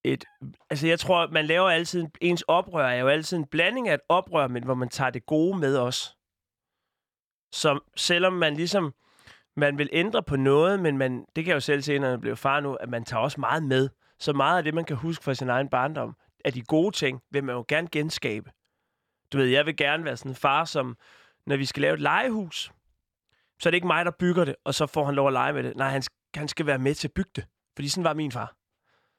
et... 0.05 0.25
Altså, 0.71 0.87
jeg 0.87 1.01
tror, 1.01 1.29
man 1.33 1.47
laver 1.47 1.71
altid... 1.71 2.05
Ens 2.21 2.43
oprør 2.43 2.87
er 2.87 3.01
jo 3.01 3.09
altid 3.09 3.37
en 3.37 3.47
blanding 3.47 3.89
af 3.89 3.95
et 3.95 4.01
oprør, 4.09 4.49
men 4.49 4.65
hvor 4.65 4.75
man 4.75 4.89
tager 4.89 5.11
det 5.11 5.27
gode 5.27 5.59
med 5.59 5.79
os. 5.79 6.17
Så 7.53 7.81
selvom 7.97 8.33
man 8.33 8.55
ligesom... 8.55 8.95
man 9.57 9.79
vil 9.79 9.89
ændre 9.93 10.23
på 10.23 10.37
noget, 10.37 10.81
men 10.81 10.99
man, 10.99 11.25
det 11.37 11.45
kan 11.45 11.49
jeg 11.49 11.55
jo 11.55 11.61
selv 11.61 11.83
se, 11.83 11.99
når 11.99 12.09
jeg 12.09 12.21
bliver 12.21 12.37
far 12.37 12.61
nu, 12.61 12.75
at 12.75 12.89
man 12.89 13.05
tager 13.05 13.21
også 13.21 13.41
meget 13.41 13.63
med. 13.63 13.89
Så 14.19 14.33
meget 14.33 14.59
af 14.59 14.65
det, 14.65 14.75
man 14.75 14.85
kan 14.85 14.97
huske 14.97 15.25
fra 15.25 15.35
sin 15.35 15.49
egen 15.49 15.69
barndom, 15.69 16.17
af 16.45 16.53
de 16.53 16.63
gode 16.63 16.97
ting, 16.97 17.21
vil 17.31 17.45
man 17.45 17.55
jo 17.55 17.65
gerne 17.69 17.89
genskabe. 17.93 18.51
Du 19.33 19.39
ved, 19.39 19.47
jeg 19.47 19.67
vil 19.67 19.77
gerne 19.77 20.05
være 20.05 20.17
sådan 20.17 20.31
en 20.31 20.37
far, 20.37 20.65
som 20.65 20.97
når 21.47 21.57
vi 21.57 21.65
skal 21.65 21.81
lave 21.81 21.95
et 21.95 22.01
legehus, 22.01 22.73
så 23.61 23.69
er 23.69 23.71
det 23.71 23.75
ikke 23.77 23.87
mig, 23.87 24.05
der 24.05 24.11
bygger 24.19 24.45
det, 24.45 24.57
og 24.65 24.75
så 24.75 24.87
får 24.87 25.05
han 25.05 25.15
lov 25.15 25.27
at 25.27 25.33
lege 25.33 25.53
med 25.53 25.63
det. 25.63 25.77
Nej, 25.77 25.89
han, 25.89 26.03
han 26.35 26.49
skal 26.49 26.67
være 26.67 26.79
med 26.79 26.95
til 26.95 27.09
at 27.09 27.13
bygge 27.13 27.31
det. 27.37 27.47
Fordi 27.77 27.89
sådan 27.89 28.05
var 28.05 28.15
min 28.15 28.33
far. 28.33 28.57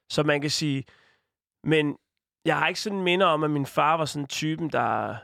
Så 0.10 0.24
man 0.24 0.42
kan 0.42 0.50
sige, 0.50 0.84
men 1.64 1.98
jeg 2.46 2.58
har 2.58 2.68
ikke 2.68 2.80
sådan 2.80 3.02
minder 3.02 3.26
om, 3.26 3.44
at 3.44 3.52
min 3.52 3.66
far 3.66 3.98
var 3.98 4.06
sådan 4.06 4.28
typen, 4.28 4.70
der 4.70 5.16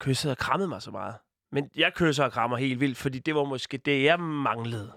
kyssede 0.00 0.32
og 0.32 0.38
krammede 0.38 0.68
mig 0.68 0.82
så 0.82 0.90
meget. 0.90 1.14
Men 1.52 1.70
jeg 1.76 1.92
kysser 1.94 2.24
og 2.24 2.32
krammer 2.32 2.56
helt 2.56 2.80
vildt, 2.80 2.98
fordi 2.98 3.18
det 3.18 3.34
var 3.34 3.44
måske 3.44 3.76
det, 3.76 4.04
jeg 4.04 4.20
manglede. 4.20 4.92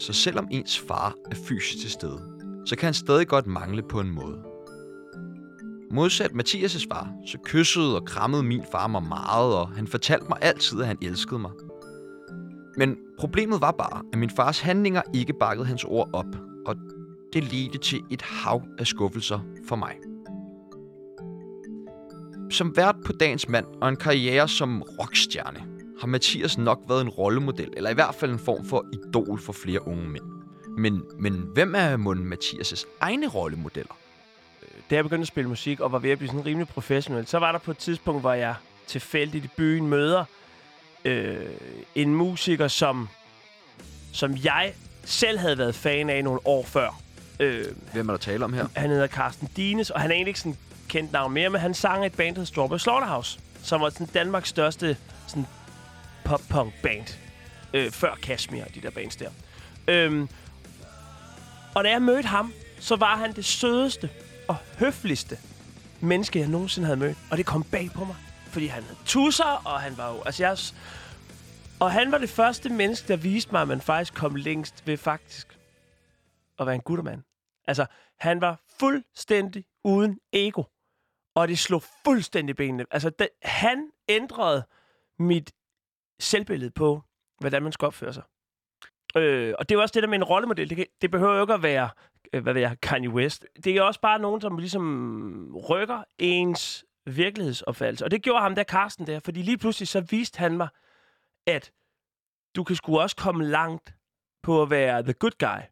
Så 0.00 0.12
selvom 0.12 0.48
ens 0.50 0.80
far 0.88 1.14
er 1.30 1.36
fysisk 1.48 1.80
til 1.80 1.90
stede, 1.90 2.18
så 2.66 2.76
kan 2.76 2.86
han 2.86 2.94
stadig 2.94 3.28
godt 3.28 3.46
mangle 3.46 3.82
på 3.82 4.00
en 4.00 4.10
måde. 4.10 4.47
Modsat 5.92 6.30
Mathias' 6.30 6.86
far, 6.90 7.12
så 7.26 7.38
kyssede 7.44 7.96
og 7.96 8.04
krammede 8.04 8.42
min 8.42 8.62
far 8.72 8.86
mig 8.86 9.02
meget, 9.02 9.54
og 9.54 9.68
han 9.68 9.86
fortalte 9.86 10.26
mig 10.28 10.38
altid, 10.42 10.80
at 10.80 10.86
han 10.86 10.98
elskede 11.02 11.40
mig. 11.40 11.50
Men 12.76 12.96
problemet 13.18 13.60
var 13.60 13.70
bare, 13.70 14.02
at 14.12 14.18
min 14.18 14.30
fars 14.30 14.60
handlinger 14.60 15.02
ikke 15.14 15.32
bakkede 15.40 15.66
hans 15.66 15.84
ord 15.84 16.10
op, 16.12 16.36
og 16.66 16.76
det 17.32 17.52
ledte 17.52 17.78
til 17.78 18.02
et 18.10 18.22
hav 18.22 18.62
af 18.78 18.86
skuffelser 18.86 19.40
for 19.68 19.76
mig. 19.76 19.94
Som 22.50 22.76
vært 22.76 22.96
på 23.04 23.12
Dagens 23.12 23.48
Mand 23.48 23.66
og 23.80 23.88
en 23.88 23.96
karriere 23.96 24.48
som 24.48 24.82
rockstjerne, 25.00 25.64
har 26.00 26.06
Mathias 26.06 26.58
nok 26.58 26.80
været 26.88 27.00
en 27.00 27.08
rollemodel, 27.08 27.72
eller 27.76 27.90
i 27.90 27.94
hvert 27.94 28.14
fald 28.14 28.30
en 28.30 28.38
form 28.38 28.64
for 28.64 28.84
idol 28.92 29.38
for 29.38 29.52
flere 29.52 29.88
unge 29.88 30.08
mænd. 30.08 30.24
Men, 30.78 31.02
men 31.18 31.46
hvem 31.54 31.74
er 31.74 31.96
munden 31.96 32.32
Mathias' 32.32 32.86
egne 33.00 33.28
rollemodeller? 33.28 33.94
Da 34.90 34.94
jeg 34.94 35.04
begyndte 35.04 35.22
at 35.22 35.28
spille 35.28 35.48
musik 35.48 35.80
og 35.80 35.92
var 35.92 35.98
ved 35.98 36.10
at 36.10 36.18
blive 36.18 36.28
sådan 36.28 36.46
rimelig 36.46 36.68
professionel, 36.68 37.26
så 37.26 37.38
var 37.38 37.52
der 37.52 37.58
på 37.58 37.70
et 37.70 37.78
tidspunkt, 37.78 38.20
hvor 38.20 38.32
jeg 38.32 38.54
tilfældigt 38.86 39.44
i 39.44 39.48
byen 39.56 39.86
møder 39.86 40.24
øh, 41.04 41.46
en 41.94 42.14
musiker, 42.14 42.68
som, 42.68 43.08
som 44.12 44.36
jeg 44.44 44.72
selv 45.04 45.38
havde 45.38 45.58
været 45.58 45.74
fan 45.74 46.10
af 46.10 46.24
nogle 46.24 46.40
år 46.44 46.64
før. 46.64 47.00
Øh, 47.40 47.64
Hvem 47.92 48.08
er 48.08 48.12
der 48.12 48.18
tale 48.18 48.44
om 48.44 48.52
her? 48.52 48.66
han 48.76 48.90
hedder 48.90 49.06
Carsten 49.06 49.48
Dines, 49.56 49.90
og 49.90 50.00
han 50.00 50.10
er 50.10 50.14
egentlig 50.14 50.30
ikke 50.30 50.40
sådan 50.40 50.56
kendt 50.88 51.12
navn 51.12 51.32
mere, 51.32 51.50
men 51.50 51.60
han 51.60 51.74
sang 51.74 52.06
et 52.06 52.12
band, 52.12 52.34
der 52.34 52.40
hedder 52.40 52.44
Strawberry 52.52 52.78
Slaughterhouse, 52.78 53.40
som 53.62 53.80
var 53.80 53.90
sådan 53.90 54.06
Danmarks 54.06 54.48
største 54.48 54.96
sådan 55.26 55.46
pop-punk 56.24 56.74
band. 56.82 57.18
Øh, 57.74 57.90
før 57.90 58.14
Kashmir 58.22 58.64
og 58.64 58.74
de 58.74 58.80
der 58.80 58.90
bands 58.90 59.16
der. 59.16 59.30
Øhm, 59.88 60.28
og 61.74 61.84
da 61.84 61.90
jeg 61.90 62.02
mødte 62.02 62.28
ham, 62.28 62.52
så 62.80 62.96
var 62.96 63.16
han 63.16 63.32
det 63.32 63.44
sødeste 63.44 64.10
og 64.48 64.56
høfligste 64.78 65.38
menneske, 66.00 66.38
jeg 66.38 66.48
nogensinde 66.48 66.86
havde 66.86 67.00
mødt. 67.00 67.18
Og 67.30 67.38
det 67.38 67.46
kom 67.46 67.64
bag 67.64 67.90
på 67.94 68.04
mig. 68.04 68.16
Fordi 68.46 68.66
han 68.66 68.82
havde 68.82 68.98
tusser, 69.06 69.62
og 69.66 69.80
han 69.80 69.96
var 69.96 70.14
jo... 70.14 70.22
Altså, 70.22 70.42
jeg, 70.42 70.56
og 71.80 71.92
han 71.92 72.12
var 72.12 72.18
det 72.18 72.30
første 72.30 72.68
menneske, 72.68 73.08
der 73.08 73.16
viste 73.16 73.52
mig, 73.52 73.62
at 73.62 73.68
man 73.68 73.80
faktisk 73.80 74.14
kom 74.14 74.34
længst 74.34 74.86
ved 74.86 74.96
faktisk 74.96 75.58
at 76.58 76.66
være 76.66 76.74
en 76.74 76.80
guttermand. 76.80 77.22
Altså, 77.66 77.86
han 78.20 78.40
var 78.40 78.60
fuldstændig 78.80 79.64
uden 79.84 80.18
ego. 80.32 80.62
Og 81.34 81.48
det 81.48 81.58
slog 81.58 81.82
fuldstændig 82.04 82.56
benene. 82.56 82.86
Altså, 82.90 83.10
det, 83.10 83.28
han 83.42 83.90
ændrede 84.08 84.66
mit 85.18 85.52
selvbillede 86.20 86.70
på, 86.70 87.02
hvordan 87.40 87.62
man 87.62 87.72
skal 87.72 87.86
opføre 87.86 88.12
sig. 88.12 88.22
Øh, 89.16 89.54
og 89.58 89.68
det 89.68 89.74
er 89.74 89.78
jo 89.78 89.82
også 89.82 89.92
det 89.92 90.02
der 90.02 90.08
med 90.08 90.18
en 90.18 90.24
rollemodel. 90.24 90.68
Det, 90.68 90.76
kan, 90.76 90.86
det 91.00 91.10
behøver 91.10 91.34
jo 91.34 91.40
ikke 91.40 91.54
at 91.54 91.62
være, 91.62 91.90
Øh, 92.32 92.42
hvad 92.42 92.52
ved 92.52 92.60
jeg, 92.60 92.76
Kanye 92.82 93.10
West. 93.10 93.46
Det 93.64 93.76
er 93.76 93.82
også 93.82 94.00
bare 94.00 94.18
nogen, 94.18 94.40
som 94.40 94.58
ligesom 94.58 95.56
rykker 95.68 96.02
ens 96.18 96.84
virkelighedsopfattelse. 97.06 98.04
Og 98.04 98.10
det 98.10 98.22
gjorde 98.22 98.40
ham 98.40 98.54
der, 98.54 98.64
Carsten 98.64 99.06
der, 99.06 99.20
fordi 99.20 99.42
lige 99.42 99.58
pludselig 99.58 99.88
så 99.88 100.00
viste 100.00 100.38
han 100.38 100.56
mig, 100.56 100.68
at 101.46 101.72
du 102.56 102.64
kan 102.64 102.76
sgu 102.76 103.00
også 103.00 103.16
komme 103.16 103.44
langt 103.44 103.94
på 104.42 104.62
at 104.62 104.70
være 104.70 105.02
the 105.02 105.12
good 105.12 105.38
guy. 105.38 105.62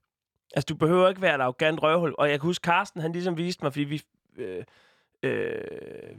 Altså, 0.54 0.66
du 0.68 0.74
behøver 0.74 1.08
ikke 1.08 1.22
være 1.22 1.34
et 1.34 1.40
arrogant 1.40 1.82
røvhul. 1.82 2.14
Og 2.18 2.30
jeg 2.30 2.40
kan 2.40 2.46
huske, 2.46 2.64
Carsten, 2.64 3.00
han 3.00 3.12
ligesom 3.12 3.36
viste 3.36 3.64
mig, 3.64 3.72
fordi 3.72 3.84
vi... 3.84 4.02
Øh, 4.36 4.64
øh, 5.22 5.60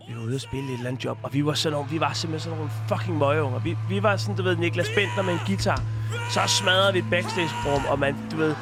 vi 0.08 0.16
var 0.16 0.24
ude 0.24 0.36
og 0.36 0.42
spille 0.42 0.68
et 0.68 0.74
eller 0.74 0.88
andet 0.90 1.06
job, 1.06 1.18
og 1.24 1.34
vi 1.34 1.46
var, 1.46 1.54
sådan 1.54 1.74
nogle, 1.74 1.90
vi 1.92 2.00
var 2.00 2.14
simpelthen 2.14 2.40
sådan 2.40 2.58
nogle 2.58 2.72
fucking 2.90 3.18
møgeunger. 3.18 3.60
Vi, 3.60 3.78
vi 3.90 4.04
var 4.04 4.18
sådan, 4.18 4.36
du 4.36 4.44
ved, 4.44 4.56
Niklas 4.56 4.90
Bentner 4.96 5.24
med 5.24 5.34
en 5.34 5.40
guitar. 5.48 5.82
Så 6.34 6.42
smadrede 6.60 6.94
vi 6.94 7.00
et 7.00 7.10
backstage-rum, 7.12 7.84
og 7.92 8.00
man, 8.00 8.16
du 8.32 8.38
ved, 8.38 8.56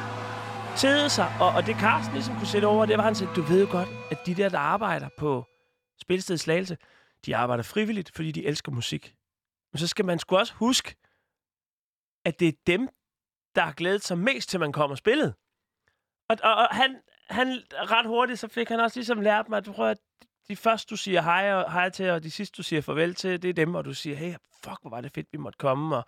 tædede 0.77 1.10
sig. 1.10 1.38
Og, 1.39 1.50
og 1.50 1.65
det 1.65 1.75
Carsten 1.75 2.13
ligesom 2.13 2.36
kunne 2.36 2.48
sætte 2.48 2.65
over, 2.65 2.86
det 2.86 2.98
var, 2.98 3.03
han 3.03 3.15
sagde, 3.15 3.34
du 3.36 3.41
ved 3.41 3.62
jo 3.62 3.72
godt, 3.72 3.89
at 4.12 4.17
de 4.25 4.36
der, 4.36 4.50
der 4.50 4.60
arbejder 4.60 5.10
på 5.17 5.46
Spilstedet 6.01 6.39
Slagelse, 6.39 6.77
de 7.25 7.36
arbejder 7.36 7.63
frivilligt, 7.63 8.12
fordi 8.15 8.32
de 8.32 8.46
elsker 8.46 8.72
musik. 8.72 9.15
Men 9.72 9.79
så 9.79 9.88
skal 9.88 10.05
man 10.05 10.20
sgu 10.20 10.38
også 10.38 10.53
huske, 10.53 10.96
at 12.25 12.39
det 12.39 12.48
er 12.48 12.51
dem, 12.67 12.89
der 13.55 13.62
har 13.62 13.74
glædet 13.74 14.03
sig 14.03 14.17
mest 14.17 14.50
til, 14.50 14.60
man 14.60 14.72
kommer 14.72 14.94
og 14.94 14.98
spillet. 14.98 15.34
Og, 16.29 16.38
og, 16.44 16.55
og 16.55 16.67
han, 16.72 17.01
han 17.29 17.48
ret 17.74 18.08
hurtigt, 18.08 18.39
så 18.39 18.48
fik 18.48 18.70
han 18.70 18.79
også 18.79 19.00
ligesom 19.00 19.22
lært 19.22 19.50
mig, 19.50 19.58
at 19.58 19.65
prøv 19.75 19.89
at 19.89 19.98
de 20.48 20.55
første, 20.55 20.89
du 20.89 20.98
siger 20.98 21.22
hej, 21.22 21.53
og, 21.53 21.72
hej 21.72 21.89
til, 21.89 22.10
og 22.10 22.24
de 22.24 22.32
sidste, 22.32 22.58
du 22.58 22.63
siger 22.63 22.82
farvel 22.82 23.15
til, 23.15 23.41
det 23.41 23.50
er 23.50 23.53
dem, 23.53 23.75
og 23.75 23.86
du 23.86 23.94
siger, 23.94 24.15
hey, 24.15 24.36
fuck, 24.63 24.77
hvor 24.82 24.89
var 24.89 25.01
det 25.01 25.12
fedt, 25.12 25.27
vi 25.32 25.38
måtte 25.38 25.58
komme, 25.58 25.96
og 25.96 26.05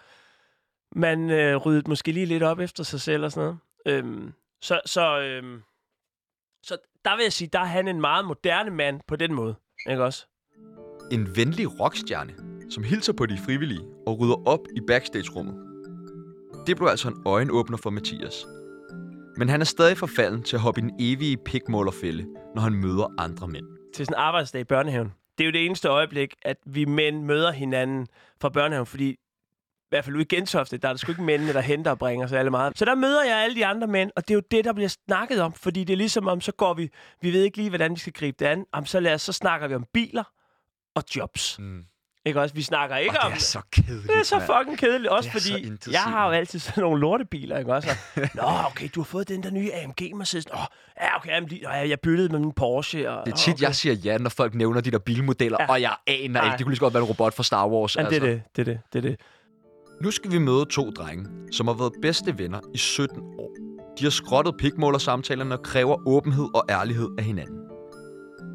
man 0.95 1.29
øh, 1.29 1.55
ryddede 1.55 1.89
måske 1.89 2.11
lige 2.11 2.25
lidt 2.25 2.43
op 2.43 2.59
efter 2.59 2.83
sig 2.83 3.01
selv 3.01 3.23
og 3.23 3.31
sådan 3.31 3.45
noget. 3.45 3.59
Øhm, 3.85 4.33
så, 4.61 4.81
så, 4.85 5.19
øhm, 5.19 5.61
så 6.63 6.77
der 7.05 7.15
vil 7.15 7.23
jeg 7.23 7.33
sige, 7.33 7.49
der 7.53 7.59
er 7.59 7.65
han 7.65 7.87
en 7.87 8.01
meget 8.01 8.25
moderne 8.25 8.71
mand 8.71 9.01
på 9.07 9.15
den 9.15 9.33
måde, 9.33 9.55
ikke 9.89 10.03
også? 10.03 10.25
En 11.11 11.35
venlig 11.35 11.79
rockstjerne, 11.79 12.33
som 12.69 12.83
hilser 12.83 13.13
på 13.13 13.25
de 13.25 13.37
frivillige 13.45 13.85
og 14.07 14.19
rydder 14.19 14.47
op 14.47 14.67
i 14.75 14.79
backstage-rummet. 14.87 15.55
Det 16.67 16.77
blev 16.77 16.87
altså 16.87 17.07
en 17.07 17.23
øjenåbner 17.25 17.77
for 17.77 17.89
Mathias. 17.89 18.45
Men 19.37 19.49
han 19.49 19.61
er 19.61 19.65
stadig 19.65 19.97
forfalden 19.97 20.43
til 20.43 20.55
at 20.55 20.61
hoppe 20.61 20.81
i 20.81 20.83
den 20.83 20.95
evige 20.99 21.37
pikmålerfælde, 21.37 22.25
når 22.55 22.61
han 22.61 22.73
møder 22.73 23.13
andre 23.17 23.47
mænd. 23.47 23.65
Til 23.93 24.05
sådan 24.05 24.17
en 24.19 24.21
arbejdsdag 24.21 24.61
i 24.61 24.63
børnehaven. 24.63 25.13
Det 25.37 25.43
er 25.43 25.45
jo 25.45 25.51
det 25.51 25.65
eneste 25.65 25.87
øjeblik, 25.87 26.35
at 26.41 26.57
vi 26.65 26.85
mænd 26.85 27.23
møder 27.23 27.51
hinanden 27.51 28.07
fra 28.41 28.49
børnehaven, 28.49 28.85
fordi 28.85 29.15
i 29.87 29.89
hvert 29.89 30.03
fald 30.05 30.15
ude 30.15 30.23
i 30.31 30.35
Gentofte, 30.35 30.77
der 30.77 30.87
er 30.87 30.93
der 30.93 30.97
sgu 30.97 31.11
ikke 31.11 31.23
mændene, 31.23 31.53
der 31.53 31.61
henter 31.61 31.91
og 31.91 31.99
bringer 31.99 32.27
så 32.27 32.35
alle 32.37 32.51
meget. 32.51 32.77
Så 32.77 32.85
der 32.85 32.95
møder 32.95 33.23
jeg 33.23 33.37
alle 33.43 33.55
de 33.55 33.65
andre 33.65 33.87
mænd, 33.87 34.11
og 34.15 34.21
det 34.27 34.31
er 34.33 34.35
jo 34.35 34.41
det, 34.51 34.65
der 34.65 34.73
bliver 34.73 34.89
snakket 35.07 35.41
om, 35.41 35.53
fordi 35.53 35.83
det 35.83 35.93
er 35.93 35.97
ligesom 35.97 36.27
om, 36.27 36.41
så 36.41 36.51
går 36.51 36.73
vi, 36.73 36.89
vi 37.21 37.33
ved 37.33 37.43
ikke 37.43 37.57
lige, 37.57 37.69
hvordan 37.69 37.91
vi 37.95 37.99
skal 37.99 38.13
gribe 38.13 38.35
det 38.39 38.45
an. 38.45 38.65
Om, 38.73 38.85
så, 38.85 38.99
lad 38.99 39.13
os, 39.13 39.21
så 39.21 39.33
snakker 39.33 39.67
vi 39.67 39.75
om 39.75 39.85
biler 39.93 40.23
og 40.95 41.03
jobs. 41.15 41.59
Mm. 41.59 41.83
Ikke 42.25 42.41
også? 42.41 42.55
Vi 42.55 42.61
snakker 42.61 42.97
ikke 42.97 43.19
Og 43.19 43.25
om... 43.25 43.31
det 43.31 43.37
er 43.37 43.41
så 43.41 43.61
kedeligt, 43.71 44.07
Det 44.07 44.17
er 44.19 44.23
så 44.23 44.39
fucking 44.39 44.77
kedeligt, 44.77 45.09
også 45.11 45.29
Det 45.33 45.41
så 45.41 45.49
fordi 45.53 45.91
jeg 45.91 46.01
har 46.01 46.25
jo 46.25 46.31
altid 46.31 46.59
sådan 46.59 46.81
nogle 46.83 46.99
lortebiler, 47.01 47.57
ikke 47.57 47.73
også? 47.73 47.89
Og, 48.15 48.21
Nå, 48.35 48.41
okay, 48.65 48.89
du 48.95 48.99
har 48.99 49.05
fået 49.05 49.27
den 49.29 49.43
der 49.43 49.51
nye 49.51 49.71
AMG 49.73 50.15
Mercedes. 50.17 50.45
Åh, 50.53 50.59
ja, 51.01 51.15
okay, 51.17 51.29
jamen, 51.29 51.49
lige- 51.49 51.69
jeg 51.69 51.99
byttede 51.99 52.29
med 52.29 52.39
min 52.39 52.51
Porsche. 52.51 53.11
Og, 53.11 53.25
Det 53.25 53.31
er 53.31 53.35
tit, 53.37 53.53
okay. 53.53 53.61
jeg 53.63 53.75
siger 53.75 53.93
ja, 53.95 54.17
når 54.17 54.29
folk 54.29 54.53
nævner 54.55 54.81
de 54.81 54.91
der 54.91 54.99
bilmodeller, 54.99 55.57
Ja. 55.59 55.67
og 55.69 55.81
jeg 55.81 55.95
aner 56.07 56.27
Nej. 56.29 56.45
ikke. 56.45 56.57
Det 56.57 56.63
kunne 56.65 56.71
lige 56.71 56.77
så 56.77 56.81
godt 56.81 56.93
være 56.93 57.03
en 57.03 57.09
robot 57.09 57.33
fra 57.33 57.43
Star 57.43 57.67
Wars. 57.67 57.95
Ja, 57.95 58.01
det 58.01 58.07
altså. 58.07 58.25
er 58.27 58.29
det, 58.31 58.41
det 58.55 58.61
er 58.61 58.65
det, 58.65 58.79
det 58.93 58.97
er 59.05 59.09
det. 59.09 59.19
Nu 60.01 60.11
skal 60.11 60.31
vi 60.31 60.37
møde 60.37 60.65
to 60.65 60.91
drenge, 60.91 61.25
som 61.51 61.67
har 61.67 61.73
været 61.73 61.93
bedste 62.01 62.37
venner 62.37 62.59
i 62.73 62.77
17 62.77 63.19
år. 63.37 63.51
De 63.99 64.03
har 64.03 64.09
skrottet 64.09 64.55
pikmålersamtalerne 64.57 65.55
og 65.55 65.63
kræver 65.63 66.07
åbenhed 66.07 66.47
og 66.55 66.63
ærlighed 66.69 67.09
af 67.17 67.23
hinanden. 67.23 67.59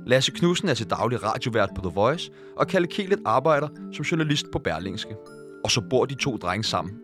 Lasse 0.07 0.33
Knudsen 0.33 0.69
er 0.69 0.75
til 0.75 0.91
daglig 0.91 1.23
radiovært 1.23 1.71
på 1.77 1.83
The 1.83 1.91
Voice, 1.95 2.31
og 2.57 2.67
Kalle 2.67 2.89
Kelet 2.89 3.19
arbejder 3.25 3.69
som 3.93 4.03
journalist 4.03 4.47
på 4.53 4.59
Berlingske. 4.59 5.17
Og 5.65 5.71
så 5.71 5.81
bor 5.91 6.05
de 6.05 6.15
to 6.15 6.37
drenge 6.37 6.65
sammen. 6.65 6.99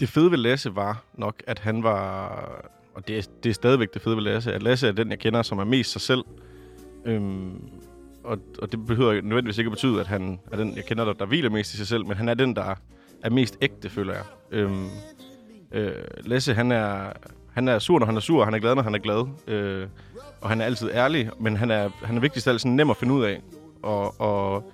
Det 0.00 0.08
fede 0.08 0.30
ved 0.30 0.38
Lasse 0.38 0.76
var 0.76 1.04
nok, 1.18 1.42
at 1.46 1.58
han 1.58 1.82
var... 1.82 2.70
Og 2.94 3.08
det 3.08 3.18
er, 3.18 3.22
det 3.42 3.50
er 3.50 3.54
stadigvæk 3.54 3.94
det 3.94 4.02
fede 4.02 4.16
ved 4.16 4.22
Lasse, 4.22 4.52
at 4.52 4.62
Lasse 4.62 4.88
er 4.88 4.92
den, 4.92 5.10
jeg 5.10 5.18
kender, 5.18 5.42
som 5.42 5.58
er 5.58 5.64
mest 5.64 5.92
sig 5.92 6.00
selv. 6.00 6.24
Øhm, 7.06 7.70
og, 8.24 8.38
og 8.62 8.72
det 8.72 8.86
behøver 8.86 9.12
nødvendigvis 9.12 9.58
ikke 9.58 9.68
at 9.68 9.72
betyde, 9.72 10.00
at 10.00 10.06
han 10.06 10.40
er 10.52 10.56
den, 10.56 10.76
jeg 10.76 10.84
kender, 10.84 11.04
der, 11.04 11.12
der 11.12 11.26
hviler 11.26 11.50
mest 11.50 11.74
i 11.74 11.76
sig 11.76 11.86
selv, 11.86 12.06
men 12.06 12.16
han 12.16 12.28
er 12.28 12.34
den, 12.34 12.56
der 12.56 12.74
er 13.22 13.30
mest 13.30 13.58
ægte, 13.60 13.90
føler 13.90 14.12
jeg. 14.12 14.22
Øhm, 14.50 14.88
øh, 15.72 15.92
Lasse, 16.24 16.54
han 16.54 16.72
er, 16.72 17.12
han 17.52 17.68
er 17.68 17.78
sur, 17.78 17.98
når 17.98 18.06
han 18.06 18.16
er 18.16 18.20
sur, 18.20 18.44
han 18.44 18.54
er 18.54 18.58
glad, 18.58 18.74
når 18.74 18.82
han 18.82 18.94
er 18.94 18.98
glad. 18.98 19.26
Øh, 19.46 19.86
og 20.40 20.48
han 20.48 20.60
er 20.60 20.64
altid 20.64 20.90
ærlig, 20.90 21.30
men 21.40 21.56
han 21.56 21.70
er, 21.70 21.88
han 22.04 22.16
er 22.16 22.20
vigtigst 22.20 22.46
af 22.46 22.52
alt 22.52 22.60
sådan 22.60 22.72
nem 22.72 22.90
at 22.90 22.96
finde 22.96 23.14
ud 23.14 23.24
af. 23.24 23.40
Og, 23.82 24.20
og, 24.20 24.72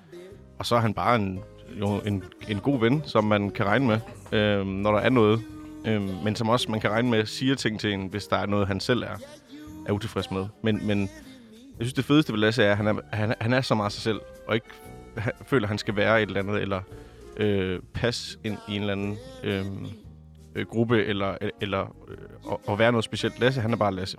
og 0.59 0.67
så 0.67 0.77
er 0.77 0.81
han 0.81 0.95
bare 0.95 1.17
en, 1.17 1.41
jo, 1.81 2.01
en, 2.07 2.23
en 2.49 2.61
god 2.61 2.81
ven, 2.81 3.03
som 3.05 3.25
man 3.25 3.51
kan 3.51 3.67
regne 3.67 3.87
med, 3.87 3.99
øh, 4.33 4.67
når 4.67 4.93
der 4.93 4.99
er 4.99 5.11
noget. 5.11 5.41
Øh, 5.87 6.25
men 6.25 6.37
som 6.37 6.49
også 6.49 6.71
man 6.71 6.81
kan 6.81 6.91
regne 6.91 7.11
med 7.11 7.27
siger 7.27 7.55
ting 7.55 7.81
til 7.81 7.93
en, 7.93 8.07
hvis 8.07 8.27
der 8.27 8.37
er 8.37 8.47
noget, 8.47 8.67
han 8.67 8.81
selv 8.81 9.03
er, 9.03 9.21
er 9.87 9.93
utilfreds 9.93 10.31
med. 10.31 10.47
Men, 10.63 10.87
men 10.87 11.09
synes, 11.85 11.93
det 11.93 12.05
fedeste 12.05 12.33
ved 12.33 12.41
Lasse 12.41 12.63
er, 12.63 12.71
at 12.71 12.77
han 12.77 12.87
er, 12.87 12.95
han, 13.13 13.35
han 13.41 13.53
er 13.53 13.61
så 13.61 13.75
meget 13.75 13.93
sig 13.93 14.03
selv, 14.03 14.21
og 14.49 14.55
ikke 14.55 14.67
han, 15.17 15.33
føler, 15.47 15.65
at 15.65 15.69
han 15.69 15.79
skal 15.79 15.97
være 15.97 16.23
et 16.23 16.27
eller 16.27 16.41
andet, 16.41 16.63
eller 16.63 16.81
øh, 17.37 17.81
passe 17.95 18.39
ind 18.45 18.59
i 18.69 18.75
en 18.75 18.81
eller 18.81 18.93
anden 18.93 19.17
øh, 19.45 19.65
øh, 20.55 20.67
gruppe, 20.67 21.05
eller, 21.05 21.37
eller 21.61 21.81
øh, 22.09 22.17
og, 22.45 22.61
og 22.67 22.79
være 22.79 22.93
noget 22.93 23.05
specielt. 23.05 23.41
Lasse, 23.41 23.61
han 23.61 23.73
er 23.73 23.77
bare 23.77 23.95
Lasse. 23.95 24.19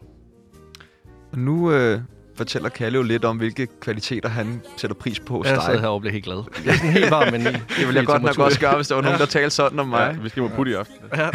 Og 1.32 1.40
nu 1.40 1.72
øh, 1.72 2.02
fortæller 2.38 2.70
Kalle 2.70 2.96
jo 2.96 3.04
lidt 3.04 3.26
om, 3.26 3.38
hvilke 3.38 3.68
kvaliteter 3.82 4.30
han 4.30 4.62
sætter 4.78 4.96
pris 4.96 5.20
på 5.20 5.38
hos 5.38 5.48
Jeg 5.48 5.56
dig. 5.56 5.64
sidder 5.64 5.80
her 5.80 5.88
og 5.88 6.02
bliver 6.02 6.14
helt 6.14 6.26
glad. 6.26 6.44
Jeg 6.66 6.72
er 6.74 6.78
sådan 6.78 6.92
helt 6.92 7.12
varm, 7.12 7.32
men 7.32 7.46
Det 7.46 7.62
ville 7.78 7.96
jeg 7.96 8.06
godt 8.06 8.22
nok 8.22 8.40
også 8.40 8.60
gøre, 8.60 8.76
hvis 8.76 8.88
der 8.88 8.96
var 8.96 9.02
nogen, 9.02 9.20
der 9.20 9.26
talte 9.26 9.50
sådan 9.50 9.80
om 9.80 9.88
mig. 9.88 10.16
Ja, 10.16 10.22
vi 10.22 10.30
skal 10.30 10.44
på 10.44 10.50
putte 10.56 10.72
i 10.72 10.76
aften. 10.76 10.96
Ja. 11.18 11.30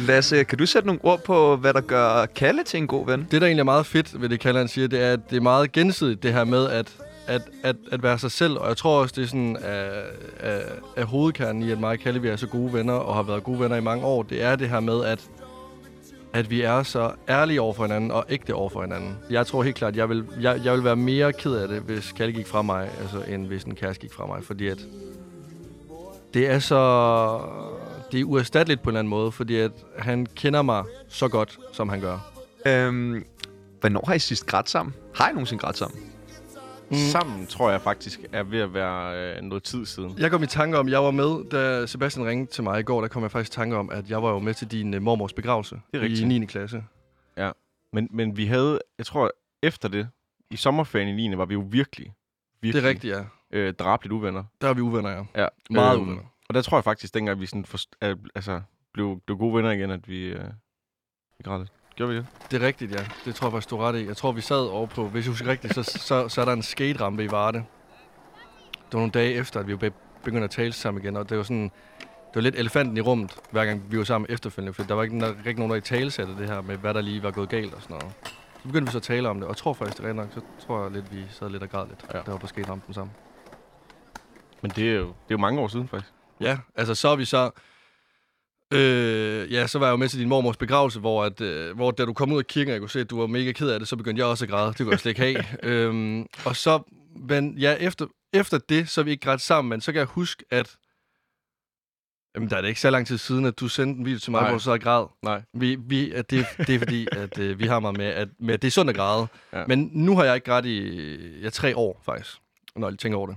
Lasse, 0.08 0.44
kan 0.44 0.58
du 0.58 0.66
sætte 0.66 0.86
nogle 0.86 1.00
ord 1.04 1.22
på, 1.24 1.56
hvad 1.56 1.74
der 1.74 1.80
gør 1.80 2.26
Kalle 2.26 2.64
til 2.64 2.78
en 2.78 2.86
god 2.86 3.06
ven? 3.06 3.26
Det, 3.30 3.40
der 3.40 3.46
egentlig 3.46 3.60
er 3.60 3.64
meget 3.64 3.86
fedt 3.86 4.22
ved 4.22 4.28
det, 4.28 4.40
Kalle 4.40 4.58
han 4.58 4.68
siger, 4.68 4.88
det 4.88 5.02
er, 5.02 5.12
at 5.12 5.20
det 5.30 5.36
er 5.36 5.40
meget 5.40 5.72
gensidigt, 5.72 6.22
det 6.22 6.32
her 6.32 6.44
med 6.44 6.70
at, 6.70 6.92
at, 7.26 7.42
at, 7.62 7.76
at 7.92 8.02
være 8.02 8.18
sig 8.18 8.30
selv. 8.30 8.58
Og 8.58 8.68
jeg 8.68 8.76
tror 8.76 9.00
også, 9.00 9.14
det 9.16 9.24
er 9.24 9.28
sådan 9.28 9.56
af, 9.64 9.90
af, 10.40 10.60
af 10.96 11.04
hovedkernen 11.04 11.62
i, 11.62 11.70
at 11.70 11.80
mig 11.80 11.90
og 11.90 11.98
Kalle, 11.98 12.22
vi 12.22 12.28
er 12.28 12.36
så 12.36 12.46
gode 12.46 12.72
venner, 12.72 12.92
og 12.94 13.14
har 13.14 13.22
været 13.22 13.42
gode 13.44 13.60
venner 13.60 13.76
i 13.76 13.80
mange 13.80 14.04
år. 14.04 14.22
Det 14.22 14.42
er 14.42 14.56
det 14.56 14.68
her 14.68 14.80
med, 14.80 15.04
at, 15.04 15.20
at 16.32 16.50
vi 16.50 16.62
er 16.62 16.82
så 16.82 17.12
ærlige 17.28 17.60
over 17.60 17.74
for 17.74 17.82
hinanden, 17.82 18.10
og 18.10 18.24
ægte 18.28 18.54
over 18.54 18.68
for 18.68 18.80
hinanden. 18.80 19.18
Jeg 19.30 19.46
tror 19.46 19.62
helt 19.62 19.76
klart, 19.76 19.96
jeg 19.96 20.08
vil, 20.08 20.26
jeg, 20.40 20.60
jeg 20.64 20.72
vil 20.74 20.84
være 20.84 20.96
mere 20.96 21.32
ked 21.32 21.54
af 21.54 21.68
det, 21.68 21.80
hvis 21.80 22.12
Kalle 22.12 22.32
gik 22.32 22.46
fra 22.46 22.62
mig, 22.62 22.90
altså, 23.00 23.22
end 23.22 23.46
hvis 23.46 23.62
en 23.62 23.74
kæreste 23.74 24.00
gik 24.00 24.12
fra 24.12 24.26
mig. 24.26 24.44
Fordi 24.44 24.66
at 24.66 24.78
det 26.34 26.50
er 26.50 26.58
så... 26.58 27.40
Det 28.12 28.20
er 28.20 28.24
uerstatteligt 28.24 28.82
på 28.82 28.90
en 28.90 28.92
eller 28.92 28.98
anden 28.98 29.10
måde, 29.10 29.32
fordi 29.32 29.56
at 29.56 29.72
han 29.98 30.26
kender 30.26 30.62
mig 30.62 30.84
så 31.08 31.28
godt, 31.28 31.58
som 31.72 31.88
han 31.88 32.00
gør. 32.00 32.18
Øhm, 32.66 33.24
hvornår 33.80 34.04
har 34.06 34.14
I 34.14 34.18
sidst 34.18 34.46
grædt 34.46 34.70
sammen? 34.70 34.94
Har 35.14 35.28
I 35.28 35.32
nogensinde 35.32 35.60
grædt 35.60 35.76
sammen? 35.76 36.00
Mm. 36.90 36.96
Sammen 36.96 37.46
tror 37.46 37.70
jeg 37.70 37.80
faktisk 37.80 38.20
er 38.32 38.42
ved 38.42 38.60
at 38.60 38.74
være 38.74 39.34
øh, 39.36 39.42
noget 39.42 39.62
tid 39.62 39.86
siden. 39.86 40.18
Jeg 40.18 40.30
kom 40.30 40.42
i 40.42 40.46
tanke 40.46 40.78
om, 40.78 40.88
jeg 40.88 41.02
var 41.02 41.10
med, 41.10 41.50
da 41.50 41.86
Sebastian 41.86 42.26
ringede 42.26 42.50
til 42.50 42.64
mig 42.64 42.80
i 42.80 42.82
går, 42.82 43.00
der 43.00 43.08
kom 43.08 43.22
jeg 43.22 43.30
faktisk 43.30 43.52
i 43.52 43.54
tanke 43.56 43.76
om, 43.76 43.90
at 43.90 44.10
jeg 44.10 44.22
var 44.22 44.30
jo 44.30 44.38
med 44.38 44.54
til 44.54 44.70
din 44.70 44.94
uh, 44.94 45.02
mormors 45.02 45.32
begravelse 45.32 45.80
Det 45.92 45.98
er 45.98 46.02
rigtigt. 46.02 46.20
i 46.20 46.38
9. 46.38 46.46
klasse. 46.46 46.84
Men, 47.92 48.08
men 48.10 48.36
vi 48.36 48.46
havde, 48.46 48.80
jeg 48.98 49.06
tror, 49.06 49.30
efter 49.62 49.88
det, 49.88 50.08
i 50.50 50.56
sommerferien 50.56 51.18
i 51.18 51.28
9. 51.28 51.36
var 51.36 51.44
vi 51.44 51.54
jo 51.54 51.64
virkelig, 51.70 52.12
virkelig 52.62 52.82
Det 52.82 52.88
er 52.88 52.92
rigtigt, 52.92 53.16
ja. 53.16 53.24
øh, 53.58 53.74
drabeligt 53.74 54.12
uvenner. 54.12 54.44
Der 54.60 54.68
er 54.68 54.74
vi 54.74 54.80
uvenner, 54.80 55.10
ja. 55.10 55.42
Ja. 55.42 55.48
Meget 55.70 55.94
Øhm, 55.96 56.06
uvenner. 56.06 56.22
Og 56.48 56.54
der 56.54 56.62
tror 56.62 56.76
jeg 56.76 56.84
faktisk, 56.84 57.14
dengang 57.14 57.40
vi 57.40 57.46
sådan 57.46 57.64
forst- 57.64 57.92
øh, 58.02 58.16
altså, 58.34 58.60
blev, 58.92 59.20
blev 59.26 59.38
gode 59.38 59.54
venner 59.54 59.70
igen, 59.70 59.90
at 59.90 60.08
vi, 60.08 60.24
øh, 60.24 60.44
vi 61.38 61.42
græd 61.44 61.58
lidt. 61.58 61.72
Gjorde 61.98 62.12
vi 62.12 62.18
det? 62.18 62.26
Det 62.50 62.62
er 62.62 62.66
rigtigt, 62.66 62.92
ja. 62.92 63.06
Det 63.24 63.34
tror 63.34 63.46
jeg 63.46 63.52
faktisk, 63.52 63.70
du 63.70 63.76
er 63.76 63.88
ret 63.88 63.96
i. 64.00 64.06
Jeg 64.06 64.16
tror, 64.16 64.32
vi 64.32 64.40
sad 64.40 64.66
over 64.66 64.86
på, 64.86 65.08
hvis 65.08 65.24
jeg 65.24 65.30
husker 65.30 65.46
rigtigt, 65.46 65.74
så, 65.74 65.82
så, 65.82 66.28
så 66.28 66.40
er 66.40 66.44
der 66.44 66.52
en 66.52 66.62
skate-rampe 66.62 67.24
i 67.24 67.30
Varde. 67.30 67.58
Det 67.58 68.92
var 68.92 68.98
nogle 68.98 69.10
dage 69.12 69.32
efter, 69.34 69.60
at 69.60 69.68
vi 69.68 69.76
be- 69.76 69.92
begyndte 70.24 70.44
at 70.44 70.50
tale 70.50 70.72
sammen 70.72 71.02
igen, 71.02 71.16
og 71.16 71.28
det 71.30 71.36
var 71.36 71.42
sådan... 71.42 71.70
Det 72.00 72.34
var 72.34 72.40
lidt 72.40 72.56
elefanten 72.56 72.96
i 72.96 73.00
rummet, 73.00 73.36
hver 73.50 73.64
gang 73.64 73.82
vi 73.92 73.98
var 73.98 74.04
sammen 74.04 74.30
efterfølgende, 74.30 74.72
for 74.74 74.82
der 74.82 74.94
var 74.94 75.02
ikke, 75.02 75.20
der, 75.20 75.34
ikke 75.46 75.60
nogen, 75.60 75.70
der 75.70 75.76
i 75.76 75.80
tale 75.80 76.10
satte 76.10 76.36
det 76.38 76.46
her 76.48 76.60
med, 76.60 76.76
hvad 76.76 76.94
der 76.94 77.00
lige 77.00 77.22
var 77.22 77.30
gået 77.30 77.48
galt 77.48 77.74
og 77.74 77.82
sådan 77.82 77.96
noget. 77.96 78.14
Så 78.62 78.62
begyndte 78.68 78.86
vi 78.86 78.92
så 78.92 78.98
at 78.98 79.02
tale 79.02 79.28
om 79.28 79.36
det, 79.36 79.44
og 79.44 79.48
jeg 79.50 79.56
tror 79.56 79.72
faktisk, 79.72 79.98
det 79.98 80.06
er 80.08 80.12
nok, 80.12 80.28
så 80.34 80.40
tror 80.66 80.82
jeg 80.82 80.90
lidt, 80.92 81.12
vi 81.12 81.24
sad 81.30 81.50
lidt 81.50 81.62
og 81.62 81.70
græd 81.70 81.86
lidt, 81.88 82.04
Ja. 82.14 82.18
der 82.18 82.30
var 82.30 82.38
på 82.38 82.46
skate-rampen 82.46 82.94
sammen. 82.94 83.14
Men 84.62 84.70
det 84.70 84.90
er 84.90 84.94
jo, 84.94 85.00
det 85.06 85.08
er 85.08 85.12
jo 85.30 85.38
mange 85.38 85.60
år 85.60 85.68
siden, 85.68 85.88
faktisk. 85.88 86.12
Ja, 86.40 86.58
altså 86.76 86.94
så 86.94 87.08
er 87.08 87.16
vi 87.16 87.24
så... 87.24 87.50
Øh, 88.72 89.52
ja, 89.52 89.66
så 89.66 89.78
var 89.78 89.86
jeg 89.86 89.92
jo 89.92 89.96
med 89.96 90.08
til 90.08 90.18
din 90.18 90.28
mormors 90.28 90.56
begravelse, 90.56 91.00
hvor, 91.00 91.24
at, 91.24 91.40
øh, 91.40 91.76
hvor 91.76 91.90
da 91.90 92.04
du 92.04 92.12
kom 92.12 92.32
ud 92.32 92.38
af 92.38 92.46
kirken, 92.46 92.70
og 92.70 92.72
jeg 92.72 92.80
kunne 92.80 92.90
se, 92.90 93.00
at 93.00 93.10
du 93.10 93.20
var 93.20 93.26
mega 93.26 93.52
ked 93.52 93.70
af 93.70 93.78
det, 93.78 93.88
så 93.88 93.96
begyndte 93.96 94.20
jeg 94.20 94.26
også 94.26 94.44
at 94.44 94.50
græde. 94.50 94.68
Det 94.68 94.78
kunne 94.78 94.90
jeg 94.90 95.00
slet 95.00 95.18
ikke 95.18 95.42
have. 95.42 95.64
øhm, 95.70 96.26
og 96.44 96.56
så, 96.56 96.82
men 97.28 97.58
ja, 97.58 97.74
efter, 97.74 98.06
efter 98.32 98.58
det, 98.58 98.88
så 98.88 99.00
er 99.00 99.04
vi 99.04 99.10
ikke 99.10 99.24
grædt 99.24 99.40
sammen, 99.40 99.70
men 99.70 99.80
så 99.80 99.92
kan 99.92 99.98
jeg 99.98 100.06
huske, 100.06 100.44
at 100.50 100.76
Jamen, 102.34 102.50
der 102.50 102.56
er 102.56 102.60
det 102.60 102.68
ikke 102.68 102.80
så 102.80 102.90
lang 102.90 103.06
tid 103.06 103.18
siden, 103.18 103.44
at 103.44 103.60
du 103.60 103.68
sendte 103.68 103.98
en 103.98 104.04
video 104.04 104.18
til 104.18 104.30
mig, 104.30 104.40
Nej. 104.40 104.50
hvor 104.50 104.58
du 104.58 104.64
så 104.64 104.78
græd. 104.78 105.06
Nej. 105.22 105.42
Vi, 105.54 105.78
vi, 105.80 106.12
at 106.12 106.30
det, 106.30 106.46
det 106.58 106.74
er 106.74 106.78
fordi, 106.78 107.08
at 107.12 107.38
øh, 107.38 107.58
vi 107.58 107.66
har 107.66 107.80
mig 107.80 107.92
med, 107.92 108.06
at, 108.06 108.28
med, 108.40 108.54
at 108.54 108.62
det 108.62 108.68
er 108.68 108.72
sundt 108.72 108.90
at 108.90 108.96
græde. 108.96 109.26
Ja. 109.52 109.64
Men 109.66 109.90
nu 109.92 110.16
har 110.16 110.24
jeg 110.24 110.34
ikke 110.34 110.44
grædt 110.44 110.66
i 110.66 111.40
ja, 111.40 111.50
tre 111.50 111.76
år, 111.76 112.00
faktisk, 112.04 112.36
når 112.76 112.88
jeg 112.88 112.98
tænker 112.98 113.18
over 113.18 113.26
det. 113.26 113.36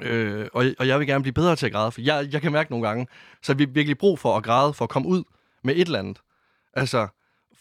Øh, 0.00 0.48
og, 0.52 0.64
og 0.78 0.88
jeg 0.88 0.98
vil 0.98 1.06
gerne 1.06 1.22
blive 1.22 1.32
bedre 1.32 1.56
til 1.56 1.66
at 1.66 1.72
græde, 1.72 1.92
for 1.92 2.00
jeg, 2.00 2.28
jeg 2.32 2.42
kan 2.42 2.52
mærke 2.52 2.70
nogle 2.70 2.88
gange, 2.88 3.06
så 3.42 3.54
vi 3.54 3.64
virkelig 3.64 3.98
brug 3.98 4.18
for 4.18 4.36
at 4.36 4.44
græde, 4.44 4.74
for 4.74 4.84
at 4.84 4.88
komme 4.88 5.08
ud 5.08 5.24
med 5.62 5.74
et 5.74 5.80
eller 5.80 5.98
andet. 5.98 6.20
Altså, 6.72 7.08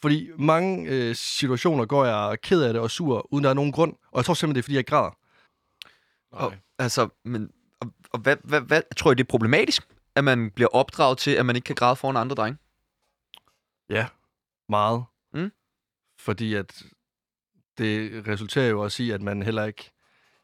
fordi 0.01 0.29
mange 0.37 0.89
øh, 0.89 1.15
situationer 1.15 1.85
går 1.85 2.05
jeg 2.05 2.41
ked 2.41 2.63
af 2.63 2.73
det 2.73 2.81
og 2.81 2.91
sur, 2.91 3.33
uden 3.33 3.43
der 3.43 3.49
er 3.49 3.53
nogen 3.53 3.71
grund. 3.71 3.93
Og 4.11 4.17
jeg 4.17 4.25
tror 4.25 4.33
simpelthen, 4.33 4.55
det 4.55 4.61
er, 4.61 4.63
fordi 4.63 4.75
jeg 4.75 4.85
græder. 4.85 5.17
Og, 6.31 6.53
altså, 6.79 7.09
men, 7.23 7.51
og, 7.79 7.93
og 8.09 8.19
hvad, 8.19 8.37
hvad, 8.43 8.61
hvad, 8.61 8.81
tror 8.97 9.11
I, 9.11 9.15
det 9.15 9.23
er 9.23 9.27
problematisk, 9.29 9.87
at 10.15 10.23
man 10.23 10.51
bliver 10.51 10.69
opdraget 10.75 11.17
til, 11.17 11.31
at 11.31 11.45
man 11.45 11.55
ikke 11.55 11.65
kan 11.65 11.75
græde 11.75 11.95
foran 11.95 12.17
andre 12.17 12.35
drenge? 12.35 12.57
Ja, 13.89 14.07
meget. 14.69 15.03
Mm. 15.33 15.51
Fordi 16.19 16.53
at 16.53 16.83
det 17.77 18.27
resulterer 18.27 18.69
jo 18.69 18.81
også 18.81 19.03
i, 19.03 19.11
at 19.11 19.21
man 19.21 19.43
heller 19.43 19.65
ikke... 19.65 19.92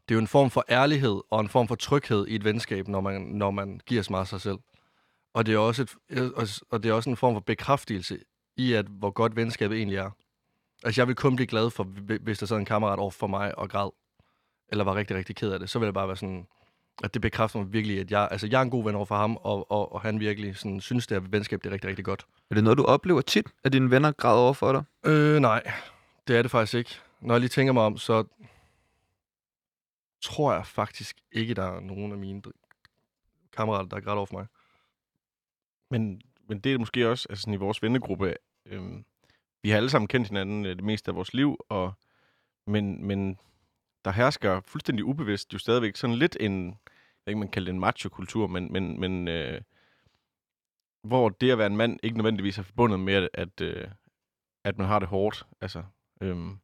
Det 0.09 0.15
er 0.15 0.17
jo 0.17 0.21
en 0.21 0.27
form 0.27 0.49
for 0.49 0.65
ærlighed 0.69 1.21
og 1.31 1.39
en 1.39 1.49
form 1.49 1.67
for 1.67 1.75
tryghed 1.75 2.27
i 2.27 2.35
et 2.35 2.43
venskab, 2.43 2.87
når 2.87 3.01
man, 3.01 3.21
når 3.21 3.51
man 3.51 3.81
giver 3.85 4.01
så 4.01 4.11
meget 4.11 4.21
af 4.23 4.27
sig 4.27 4.41
selv. 4.41 4.57
Og 5.33 5.45
det, 5.45 5.53
er 5.53 5.57
også 5.57 5.81
et, 6.09 6.33
og- 6.33 6.47
og 6.71 6.83
det 6.83 6.89
er 6.89 6.93
også 6.93 7.09
en 7.09 7.17
form 7.17 7.35
for 7.35 7.39
bekræftelse 7.39 8.19
i, 8.57 8.73
at 8.73 8.85
hvor 8.85 9.09
godt 9.11 9.35
venskabet 9.35 9.77
egentlig 9.77 9.97
er. 9.97 10.09
Altså, 10.83 11.01
jeg 11.01 11.07
vil 11.07 11.15
kun 11.15 11.35
blive 11.35 11.47
glad 11.47 11.69
for, 11.69 11.83
hvi- 11.83 12.17
hvis 12.23 12.39
der 12.39 12.45
sad 12.45 12.57
en 12.57 12.65
kammerat 12.65 12.99
over 12.99 13.11
for 13.11 13.27
mig 13.27 13.57
og 13.57 13.69
græd, 13.69 13.89
eller 14.71 14.83
var 14.83 14.95
rigtig, 14.95 15.17
rigtig 15.17 15.35
ked 15.35 15.51
af 15.51 15.59
det. 15.59 15.69
Så 15.69 15.79
vil 15.79 15.85
jeg 15.85 15.93
bare 15.93 16.07
være 16.07 16.17
sådan, 16.17 16.47
at 17.03 17.13
det 17.13 17.21
bekræfter 17.21 17.59
mig 17.59 17.73
virkelig, 17.73 17.99
at 17.99 18.11
jeg, 18.11 18.27
altså, 18.31 18.47
jeg 18.51 18.57
er 18.57 18.61
en 18.61 18.69
god 18.69 18.83
ven 18.83 18.95
over 18.95 19.05
for 19.05 19.15
ham, 19.15 19.37
og, 19.41 19.71
og, 19.71 19.93
og 19.93 20.01
han 20.01 20.19
virkelig 20.19 20.57
sådan, 20.57 20.81
synes, 20.81 21.07
det 21.07 21.21
her 21.21 21.29
venskab 21.29 21.63
det 21.63 21.69
er 21.69 21.73
rigtig, 21.73 21.89
rigtig 21.89 22.05
godt. 22.05 22.25
Er 22.51 22.55
det 22.55 22.63
noget, 22.63 22.77
du 22.77 22.83
oplever 22.83 23.21
tit, 23.21 23.47
at 23.63 23.73
dine 23.73 23.91
venner 23.91 24.11
græder 24.11 24.37
over 24.39 24.53
for 24.53 24.71
dig? 24.71 24.83
Øh, 25.11 25.39
nej. 25.39 25.71
Det 26.27 26.37
er 26.37 26.41
det 26.41 26.51
faktisk 26.51 26.73
ikke. 26.73 26.95
Når 27.21 27.33
jeg 27.33 27.39
lige 27.39 27.49
tænker 27.49 27.73
mig 27.73 27.83
om, 27.83 27.97
så 27.97 28.23
tror 30.21 30.53
jeg 30.53 30.65
faktisk 30.65 31.21
ikke, 31.31 31.53
der 31.53 31.63
er 31.63 31.79
nogen 31.79 32.11
af 32.11 32.17
mine 32.17 32.41
kammerater, 33.51 33.89
der 33.89 33.99
græder 33.99 34.17
over 34.17 34.25
for 34.25 34.37
mig. 34.37 34.47
Men, 35.91 36.21
men 36.47 36.59
det 36.59 36.73
er 36.73 36.77
måske 36.77 37.09
også 37.09 37.27
altså 37.29 37.41
sådan 37.41 37.53
i 37.53 37.57
vores 37.57 37.81
vennegruppe. 37.81 38.35
Øhm, 38.65 39.05
vi 39.63 39.69
har 39.69 39.77
alle 39.77 39.89
sammen 39.89 40.07
kendt 40.07 40.27
hinanden 40.27 40.65
øh, 40.65 40.75
det 40.75 40.83
meste 40.83 41.11
af 41.11 41.15
vores 41.15 41.33
liv, 41.33 41.57
og, 41.69 41.93
men, 42.67 43.05
men 43.05 43.39
der 44.05 44.11
hersker 44.11 44.61
fuldstændig 44.61 45.05
ubevidst 45.05 45.53
jo 45.53 45.57
stadigvæk 45.57 45.95
sådan 45.95 46.15
lidt 46.15 46.37
en, 46.39 46.65
jeg 46.65 47.25
ved 47.25 47.31
ikke, 47.31 47.39
man 47.39 47.51
kalder 47.51 47.65
det 47.65 47.73
en 47.73 47.79
macho-kultur, 47.79 48.47
men, 48.47 48.73
men, 48.73 48.99
men 48.99 49.27
øh, 49.27 49.61
hvor 51.03 51.29
det 51.29 51.51
at 51.51 51.57
være 51.57 51.67
en 51.67 51.77
mand 51.77 51.99
ikke 52.03 52.17
nødvendigvis 52.17 52.57
er 52.57 52.63
forbundet 52.63 52.99
med, 52.99 53.13
at, 53.13 53.29
at, 53.33 53.61
øh, 53.61 53.87
at 54.63 54.77
man 54.77 54.87
har 54.87 54.99
det 54.99 55.07
hårdt. 55.07 55.45
Altså, 55.61 55.83
øhm, 56.21 56.59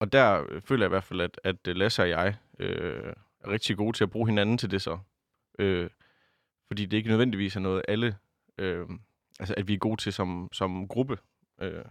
og 0.00 0.12
der 0.12 0.44
øh, 0.48 0.62
føler 0.62 0.84
jeg 0.84 0.88
i 0.88 0.94
hvert 0.94 1.04
fald, 1.04 1.20
at, 1.20 1.40
at 1.44 1.68
øh, 1.68 1.76
Lasse 1.76 2.02
og 2.02 2.08
jeg 2.08 2.36
øh, 2.58 3.12
er 3.40 3.50
rigtig 3.50 3.76
gode 3.76 3.96
til 3.96 4.04
at 4.04 4.10
bruge 4.10 4.28
hinanden 4.28 4.58
til 4.58 4.70
det 4.70 4.82
så. 4.82 4.98
Øh, 5.58 5.90
fordi 6.66 6.86
det 6.86 6.96
ikke 6.96 7.08
nødvendigvis 7.08 7.56
er 7.56 7.60
noget, 7.60 7.82
alle... 7.88 8.16
Øh, 8.58 8.86
altså, 9.40 9.54
at 9.56 9.68
vi 9.68 9.74
er 9.74 9.78
gode 9.78 10.00
til 10.00 10.12
som, 10.12 10.48
som 10.52 10.88
gruppe 10.88 11.18
øh, 11.60 11.84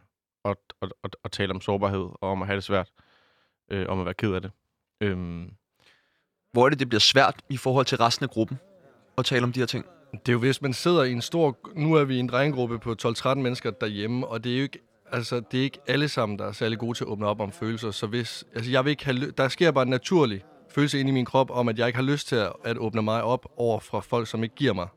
at, 0.45 0.57
at, 0.81 0.93
at, 1.03 1.15
at 1.23 1.31
tale 1.31 1.53
om 1.53 1.61
sårbarhed 1.61 2.09
og 2.21 2.31
om 2.31 2.41
at 2.41 2.47
have 2.47 2.55
det 2.55 2.63
svært. 2.63 2.89
Øh, 3.71 3.85
om 3.89 3.99
at 3.99 4.05
være 4.05 4.13
ked 4.13 4.33
af 4.33 4.41
det. 4.41 4.51
Øh, 5.01 5.47
Hvor 6.51 6.65
er 6.65 6.69
det, 6.69 6.79
det 6.79 6.89
bliver 6.89 6.99
svært 6.99 7.41
i 7.49 7.57
forhold 7.57 7.85
til 7.85 7.97
resten 7.97 8.23
af 8.23 8.29
gruppen 8.29 8.59
at 9.17 9.25
tale 9.25 9.43
om 9.43 9.51
de 9.51 9.59
her 9.59 9.67
ting? 9.67 9.85
Det 10.11 10.29
er 10.29 10.33
jo, 10.33 10.39
hvis 10.39 10.61
man 10.61 10.73
sidder 10.73 11.03
i 11.03 11.11
en 11.11 11.21
stor... 11.21 11.57
Nu 11.75 11.93
er 11.93 12.03
vi 12.03 12.15
i 12.15 12.19
en 12.19 12.27
drengegruppe 12.29 12.79
på 12.79 12.95
12-13 13.05 13.33
mennesker 13.33 13.71
derhjemme, 13.71 14.27
og 14.27 14.43
det 14.43 14.53
er 14.53 14.57
jo 14.57 14.63
ikke... 14.63 14.79
Altså, 15.11 15.39
det 15.51 15.59
er 15.59 15.63
ikke 15.63 15.79
alle 15.87 16.09
sammen, 16.09 16.39
der 16.39 16.45
er 16.45 16.51
særlig 16.51 16.79
gode 16.79 16.97
til 16.97 17.03
at 17.03 17.07
åbne 17.07 17.27
op 17.27 17.41
om 17.41 17.51
følelser. 17.51 17.91
Så 17.91 18.07
hvis... 18.07 18.45
Altså, 18.55 18.71
jeg 18.71 18.85
vil 18.85 18.91
ikke 18.91 19.05
have... 19.05 19.31
Der 19.31 19.47
sker 19.47 19.71
bare 19.71 19.81
en 19.83 19.89
naturlig 19.89 20.43
følelse 20.69 20.99
ind 20.99 21.09
i 21.09 21.11
min 21.11 21.25
krop 21.25 21.49
om, 21.51 21.67
at 21.69 21.79
jeg 21.79 21.87
ikke 21.87 21.97
har 21.97 22.03
lyst 22.03 22.27
til 22.27 22.35
at, 22.35 22.53
at 22.63 22.77
åbne 22.77 23.01
mig 23.01 23.23
op 23.23 23.45
over 23.57 23.79
for 23.79 23.99
folk, 24.01 24.27
som 24.27 24.43
ikke 24.43 24.55
giver 24.55 24.73
mig 24.73 24.87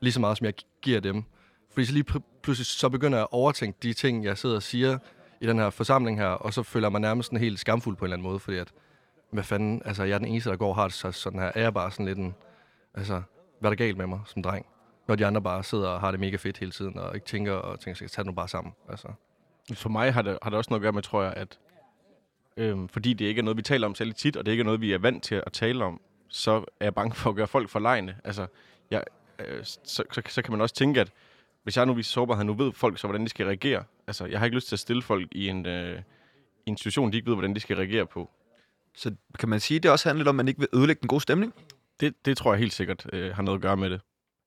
lige 0.00 0.12
så 0.12 0.20
meget, 0.20 0.38
som 0.38 0.44
jeg 0.44 0.54
giver 0.82 1.00
dem. 1.00 1.24
Fordi 1.72 1.86
så 1.86 1.92
lige 1.92 2.04
pludselig 2.42 2.66
så 2.66 2.88
begynder 2.88 3.18
jeg 3.18 3.22
at 3.22 3.28
overtænke 3.32 3.78
de 3.82 3.92
ting, 3.92 4.24
jeg 4.24 4.38
sidder 4.38 4.56
og 4.56 4.62
siger 4.62 4.98
i 5.40 5.46
den 5.46 5.58
her 5.58 5.70
forsamling 5.70 6.18
her, 6.18 6.26
og 6.26 6.54
så 6.54 6.62
føler 6.62 6.86
jeg 6.86 6.92
mig 6.92 7.00
nærmest 7.00 7.30
en 7.32 7.38
helt 7.38 7.58
skamfuld 7.60 7.96
på 7.96 8.04
en 8.04 8.06
eller 8.06 8.16
anden 8.16 8.28
måde, 8.28 8.38
fordi 8.38 8.56
at, 8.56 8.68
hvad 9.32 9.44
fanden, 9.44 9.82
altså 9.84 10.04
jeg 10.04 10.14
er 10.14 10.18
den 10.18 10.26
eneste, 10.26 10.50
der 10.50 10.56
går 10.56 10.68
og 10.68 10.74
har 10.74 10.84
det 10.84 10.92
så- 10.92 11.12
sådan 11.12 11.40
her. 11.40 11.52
Er 11.54 11.60
jeg 11.60 11.74
bare 11.74 11.90
sådan 11.90 12.06
lidt 12.06 12.18
en, 12.18 12.34
altså, 12.94 13.22
hvad 13.60 13.70
er 13.70 13.74
der 13.74 13.84
galt 13.84 13.96
med 13.96 14.06
mig 14.06 14.20
som 14.26 14.42
dreng? 14.42 14.66
Når 15.08 15.14
de 15.16 15.26
andre 15.26 15.42
bare 15.42 15.64
sidder 15.64 15.88
og 15.88 16.00
har 16.00 16.10
det 16.10 16.20
mega 16.20 16.36
fedt 16.36 16.58
hele 16.58 16.72
tiden, 16.72 16.98
og 16.98 17.14
ikke 17.14 17.26
tænker 17.26 17.52
og 17.52 17.80
tænker, 17.80 17.98
sig, 17.98 18.10
tage 18.10 18.24
det 18.24 18.26
nu 18.26 18.32
bare 18.32 18.48
sammen. 18.48 18.72
Altså. 18.88 19.08
For 19.74 19.88
mig 19.88 20.12
har 20.12 20.22
det, 20.22 20.38
har 20.42 20.50
det 20.50 20.56
også 20.56 20.70
noget 20.70 20.80
at 20.80 20.82
gøre 20.82 20.92
med, 20.92 21.02
tror 21.02 21.22
jeg, 21.22 21.32
at 21.36 21.58
øhm, 22.56 22.88
fordi 22.88 23.12
det 23.12 23.24
ikke 23.24 23.38
er 23.38 23.42
noget, 23.42 23.56
vi 23.56 23.62
taler 23.62 23.86
om 23.86 23.94
særlig 23.94 24.16
tit, 24.16 24.36
og 24.36 24.46
det 24.46 24.52
ikke 24.52 24.60
er 24.60 24.64
noget, 24.64 24.80
vi 24.80 24.92
er 24.92 24.98
vant 24.98 25.22
til 25.22 25.34
at 25.46 25.52
tale 25.52 25.84
om, 25.84 26.00
så 26.28 26.52
er 26.80 26.84
jeg 26.84 26.94
bange 26.94 27.14
for 27.14 27.30
at 27.30 27.36
gøre 27.36 27.46
folk 27.46 27.68
forlegne. 27.68 28.16
Altså, 28.24 28.46
jeg, 28.90 29.04
øh, 29.38 29.64
så, 29.64 30.02
så, 30.12 30.22
så 30.28 30.42
kan 30.42 30.52
man 30.52 30.60
også 30.60 30.74
tænke, 30.74 31.00
at 31.00 31.12
hvis 31.62 31.76
jeg 31.76 31.86
nu 31.86 31.94
viser 31.94 32.10
sårbarhed, 32.10 32.44
nu 32.44 32.54
ved 32.54 32.72
folk 32.72 32.98
så, 32.98 33.06
hvordan 33.06 33.24
de 33.24 33.28
skal 33.28 33.46
reagere. 33.46 33.84
Altså, 34.06 34.26
jeg 34.26 34.38
har 34.38 34.44
ikke 34.44 34.56
lyst 34.56 34.68
til 34.68 34.74
at 34.74 34.80
stille 34.80 35.02
folk 35.02 35.28
i 35.32 35.48
en, 35.48 35.66
øh, 35.66 36.02
i 36.66 36.70
en 36.70 36.76
situation, 36.76 37.12
de 37.12 37.16
ikke 37.16 37.26
ved, 37.26 37.34
hvordan 37.34 37.54
de 37.54 37.60
skal 37.60 37.76
reagere 37.76 38.06
på. 38.06 38.30
Så 38.94 39.14
kan 39.38 39.48
man 39.48 39.60
sige, 39.60 39.76
at 39.76 39.82
det 39.82 39.90
også 39.90 40.08
handler 40.08 40.20
lidt 40.20 40.28
om, 40.28 40.34
at 40.34 40.36
man 40.36 40.48
ikke 40.48 40.60
vil 40.60 40.68
ødelægge 40.74 41.00
den 41.00 41.08
gode 41.08 41.20
stemning? 41.20 41.54
Det, 42.00 42.14
det 42.24 42.36
tror 42.36 42.52
jeg 42.52 42.58
helt 42.58 42.72
sikkert 42.72 43.06
øh, 43.12 43.34
har 43.34 43.42
noget 43.42 43.58
at 43.58 43.62
gøre 43.62 43.76
med 43.76 43.90
det. 43.90 44.00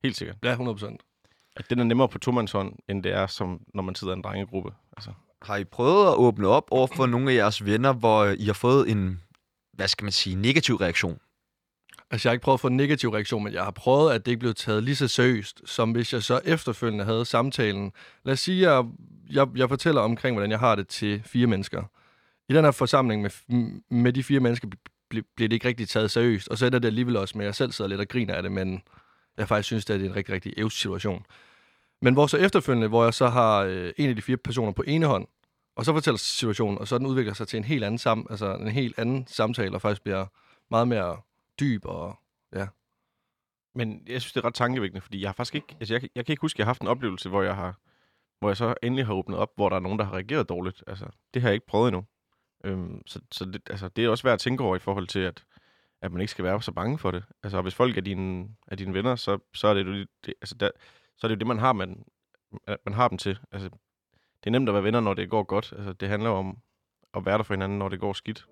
Helt 0.04 0.18
sikkert. 0.18 0.38
Ja, 0.44 0.52
100 0.52 0.76
procent. 0.76 1.02
At 1.56 1.70
den 1.70 1.80
er 1.80 1.84
nemmere 1.84 2.10
på 2.10 2.20
tomandshånd, 2.20 2.74
end 2.90 3.04
det 3.04 3.14
er, 3.14 3.28
som 3.28 3.62
når 3.74 3.84
man 3.84 3.96
sidder 3.96 4.14
i 4.14 4.18
en 4.18 4.24
drengegruppe. 4.24 4.72
Altså. 4.98 5.12
Har 5.42 5.58
I 5.58 5.64
prøvet 5.64 6.08
at 6.08 6.16
åbne 6.16 6.48
op 6.48 6.68
over 6.72 6.88
for 6.96 7.06
nogle 7.06 7.32
af 7.32 7.36
jeres 7.36 7.66
venner, 7.66 7.94
hvor 7.94 8.26
I 8.26 8.46
har 8.46 8.54
fået 8.54 8.92
en, 8.92 9.22
hvad 9.74 9.88
skal 9.88 10.06
man 10.06 10.12
sige, 10.12 10.36
negativ 10.36 10.76
reaktion? 10.76 11.20
Altså, 12.12 12.28
jeg 12.28 12.32
har 12.32 12.34
ikke 12.34 12.44
prøvet 12.44 12.58
at 12.58 12.62
få 12.62 12.68
en 12.68 12.78
negativ 12.78 13.10
reaktion, 13.10 13.44
men 13.44 13.54
jeg 13.54 13.64
har 13.64 13.72
prøvet, 13.72 14.14
at 14.14 14.26
det 14.26 14.32
ikke 14.32 14.40
blev 14.40 14.54
taget 14.54 14.84
lige 14.84 14.96
så 14.96 15.08
seriøst, 15.08 15.62
som 15.66 15.92
hvis 15.92 16.14
jeg 16.14 16.24
så 16.24 16.42
efterfølgende 16.46 17.06
havde 17.06 17.26
samtalen. 17.26 17.92
Lad 18.24 18.34
os 18.34 18.40
sige, 18.40 18.68
at 18.68 18.74
jeg, 18.74 18.86
jeg, 19.30 19.48
jeg 19.56 19.70
fortæller 19.70 20.02
omkring, 20.02 20.36
hvordan 20.36 20.52
jeg 20.52 20.60
har 20.60 20.76
det 20.76 20.88
til 20.88 21.22
fire 21.26 21.48
mennesker. 21.48 21.84
I 22.50 22.54
den 22.54 22.64
her 22.64 22.72
forsamling 22.72 23.22
med, 23.22 23.30
med 23.90 24.14
de 24.14 24.24
fire 24.24 24.40
mennesker 24.40 24.68
bliver 25.10 25.26
det 25.38 25.54
ikke 25.54 25.68
rigtig 25.68 25.90
taget 25.90 26.12
seriøst, 26.12 26.48
og 26.48 26.58
så 26.58 26.66
ender 26.66 26.80
det 26.80 26.88
alligevel 26.88 27.18
også 27.18 27.38
med, 27.38 27.46
at 27.46 27.48
jeg 27.48 27.56
selv 27.56 27.72
sidder 27.72 27.90
lidt 27.90 28.02
og 28.02 28.08
griner 28.08 28.34
af 28.34 28.44
det, 28.44 28.52
men 28.52 28.82
jeg 29.38 29.48
faktisk 29.48 29.68
synes, 29.68 29.86
det 29.86 30.02
er 30.02 30.06
en 30.10 30.16
rigtig, 30.16 30.34
rigtig 30.34 30.54
ævs 30.58 30.74
situation. 30.74 31.26
Men 32.02 32.14
hvor 32.14 32.28
så 32.28 32.38
efterfølgende, 32.38 32.88
hvor 32.88 33.04
jeg 33.04 33.14
så 33.14 33.28
har 33.28 33.60
øh, 33.60 33.94
en 33.98 34.10
af 34.10 34.16
de 34.16 34.22
fire 34.22 34.38
personer 34.38 34.72
på 34.72 34.84
ene 34.88 35.06
hånd, 35.06 35.28
og 35.76 35.86
så 35.86 35.94
fortæller 35.94 36.18
situationen, 36.18 36.78
og 36.78 36.88
så 36.88 36.98
den 36.98 37.06
udvikler 37.06 37.34
sig 37.34 37.48
til 37.48 37.58
en 37.58 37.64
helt 37.64 37.84
anden, 37.84 37.98
sam, 37.98 38.28
altså 38.30 38.56
en 38.56 38.68
helt 38.68 39.00
anden 39.00 39.28
samtale, 39.28 39.76
og 39.76 39.82
faktisk 39.82 40.02
bliver 40.02 40.26
meget 40.72 40.88
mere 40.88 41.22
dyb 41.60 41.86
og 41.86 42.20
ja. 42.56 42.68
Men 43.76 44.04
jeg 44.08 44.22
synes, 44.22 44.34
det 44.34 44.42
er 44.42 44.46
ret 44.46 44.54
tankevækkende, 44.54 45.02
fordi 45.02 45.22
jeg 45.22 45.30
har 45.30 45.34
faktisk 45.34 45.56
ikke... 45.56 45.76
Altså, 45.80 45.94
jeg, 45.94 46.10
jeg 46.16 46.26
kan 46.26 46.34
ikke 46.34 46.42
huske, 46.42 46.56
at 46.56 46.60
jeg 46.60 46.66
har 46.66 46.70
haft 46.70 46.82
en 46.82 46.88
oplevelse, 46.88 47.30
hvor 47.30 47.42
jeg 47.42 47.56
har 47.56 47.76
hvor 48.44 48.50
jeg 48.50 48.58
så 48.58 48.74
endelig 48.84 49.06
har 49.06 49.14
åbnet 49.14 49.38
op, 49.38 49.52
hvor 49.56 49.70
der 49.70 49.76
er 49.76 49.80
nogen, 49.80 50.00
der 50.00 50.06
har 50.06 50.14
reageret 50.14 50.50
dårligt. 50.50 50.84
Altså, 50.88 51.06
det 51.34 51.42
har 51.42 51.50
jeg 51.50 51.54
ikke 51.54 51.68
prøvet 51.68 51.88
endnu. 51.88 52.06
Øhm, 52.64 53.02
så 53.08 53.20
så 53.32 53.46
det, 53.46 53.62
altså, 53.70 53.88
det 53.88 54.06
er 54.06 54.10
også 54.10 54.24
værd 54.24 54.34
at 54.34 54.40
tænke 54.40 54.64
over 54.64 54.76
i 54.76 54.80
forhold 54.80 55.08
til, 55.08 55.20
at, 55.20 55.44
at 56.04 56.12
man 56.12 56.22
ikke 56.22 56.32
skal 56.32 56.46
være 56.46 56.62
så 56.62 56.72
bange 56.72 56.98
for 56.98 57.12
det. 57.12 57.24
Altså, 57.44 57.62
hvis 57.62 57.76
folk 57.76 57.98
er 57.98 58.02
dine, 58.02 58.48
er 58.68 58.76
dine 58.76 58.94
venner, 58.94 59.16
så, 59.16 59.40
så, 59.54 59.68
er 59.68 59.74
det, 59.74 59.86
jo 59.86 59.94
det, 60.26 60.34
altså, 60.42 60.56
der, 60.56 60.70
så 61.18 61.28
er 61.28 61.28
det 61.28 61.36
jo 61.36 61.40
det, 61.40 61.48
man 61.48 61.60
har, 61.60 61.74
man, 61.74 62.04
man 62.86 62.94
har 62.94 63.08
dem 63.08 63.18
til. 63.18 63.40
Altså, 63.52 63.70
det 64.44 64.48
er 64.48 64.52
nemt 64.52 64.70
at 64.70 64.74
være 64.74 64.84
venner, 64.84 65.00
når 65.00 65.14
det 65.14 65.30
går 65.30 65.44
godt. 65.44 65.74
Altså, 65.78 65.94
det 65.94 66.10
handler 66.10 66.30
om 66.30 66.58
at 67.14 67.26
være 67.26 67.38
der 67.38 67.44
for 67.44 67.54
hinanden, 67.54 67.80
når 67.80 67.90
det 67.90 68.00
går 68.00 68.14
skidt. 68.14 68.46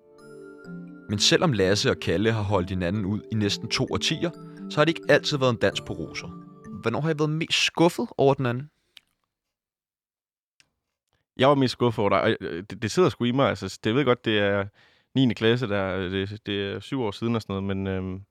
Men 1.08 1.18
selvom 1.18 1.52
Lasse 1.52 1.90
og 1.90 1.96
Kalle 2.00 2.32
har 2.32 2.42
holdt 2.42 2.70
hinanden 2.70 3.04
ud 3.04 3.20
i 3.32 3.34
næsten 3.34 3.68
to 3.68 3.86
årtier, 3.90 4.30
så 4.70 4.80
har 4.80 4.84
det 4.84 4.98
ikke 4.98 5.12
altid 5.12 5.38
været 5.38 5.50
en 5.50 5.56
dans 5.56 5.80
på 5.80 5.92
roser. 5.92 6.28
Hvornår 6.82 7.00
har 7.00 7.10
I 7.10 7.18
været 7.18 7.30
mest 7.30 7.64
skuffet 7.64 8.08
over 8.18 8.34
den 8.34 8.46
anden? 8.46 8.70
Jeg 11.36 11.48
var 11.48 11.54
mest 11.54 11.72
skuffet 11.72 12.02
over 12.02 12.08
dig. 12.08 12.36
Øh, 12.40 12.64
det, 12.70 12.82
det 12.82 12.90
sidder 12.90 13.08
sgu 13.08 13.24
i 13.24 13.32
mig. 13.32 13.48
Altså, 13.48 13.78
det 13.84 13.94
ved 13.94 14.04
godt, 14.04 14.24
det 14.24 14.38
er 14.38 14.66
9. 15.14 15.34
klasse, 15.34 15.68
der, 15.68 15.96
det, 15.96 16.46
det 16.46 16.72
er 16.72 16.80
syv 16.80 17.00
år 17.00 17.10
siden 17.10 17.34
og 17.34 17.42
sådan 17.42 17.62
noget, 17.62 17.76
men 17.76 17.86
øhm, 17.86 18.24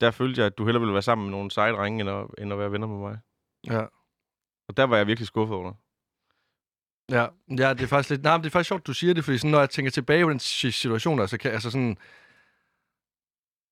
der 0.00 0.10
følte 0.10 0.40
jeg, 0.40 0.46
at 0.46 0.58
du 0.58 0.64
hellere 0.64 0.80
ville 0.80 0.92
være 0.92 1.02
sammen 1.02 1.24
med 1.24 1.30
nogle 1.30 1.50
seje 1.50 1.72
drenge, 1.72 2.00
end 2.00 2.10
at, 2.10 2.26
end 2.38 2.52
at 2.52 2.58
være 2.58 2.72
venner 2.72 2.86
med 2.86 2.98
mig. 2.98 3.18
Ja. 3.66 3.84
Og 4.68 4.76
der 4.76 4.84
var 4.84 4.96
jeg 4.96 5.06
virkelig 5.06 5.26
skuffet 5.26 5.56
over 5.56 5.70
dig. 5.70 5.78
Ja, 7.10 7.26
ja, 7.48 7.74
det 7.74 7.82
er 7.82 7.86
faktisk 7.86 8.10
lidt... 8.10 8.22
Nej, 8.22 8.36
men 8.36 8.44
det 8.44 8.48
er 8.48 8.52
faktisk 8.52 8.68
sjovt, 8.68 8.86
du 8.86 8.92
siger 8.92 9.14
det, 9.14 9.24
fordi 9.24 9.38
sådan, 9.38 9.50
når 9.50 9.58
jeg 9.58 9.70
tænker 9.70 9.90
tilbage 9.90 10.24
på 10.24 10.30
den 10.30 10.38
situation, 10.38 11.20
altså, 11.20 11.38
kan, 11.38 11.52
altså 11.52 11.70
sådan... 11.70 11.96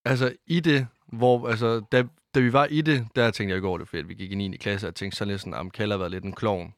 Altså, 0.04 0.36
i 0.46 0.60
det, 0.60 0.86
hvor... 1.06 1.48
Altså, 1.48 1.80
da, 1.92 2.04
da 2.34 2.40
vi 2.40 2.52
var 2.52 2.64
i 2.64 2.80
det, 2.80 3.08
der 3.16 3.30
tænkte 3.30 3.50
jeg 3.50 3.56
ikke 3.56 3.68
over 3.68 3.78
det, 3.78 3.88
fordi 3.88 4.02
vi 4.02 4.14
gik 4.14 4.32
i 4.32 4.34
9. 4.34 4.56
klasse, 4.56 4.88
og 4.88 4.94
tænkte 4.94 5.18
sådan 5.18 5.30
lidt 5.30 5.40
sådan, 5.40 5.66
at 5.66 5.72
Kalle 5.72 5.94
har 5.94 5.98
været 5.98 6.10
lidt 6.10 6.24
en 6.24 6.34
klovn. 6.34 6.74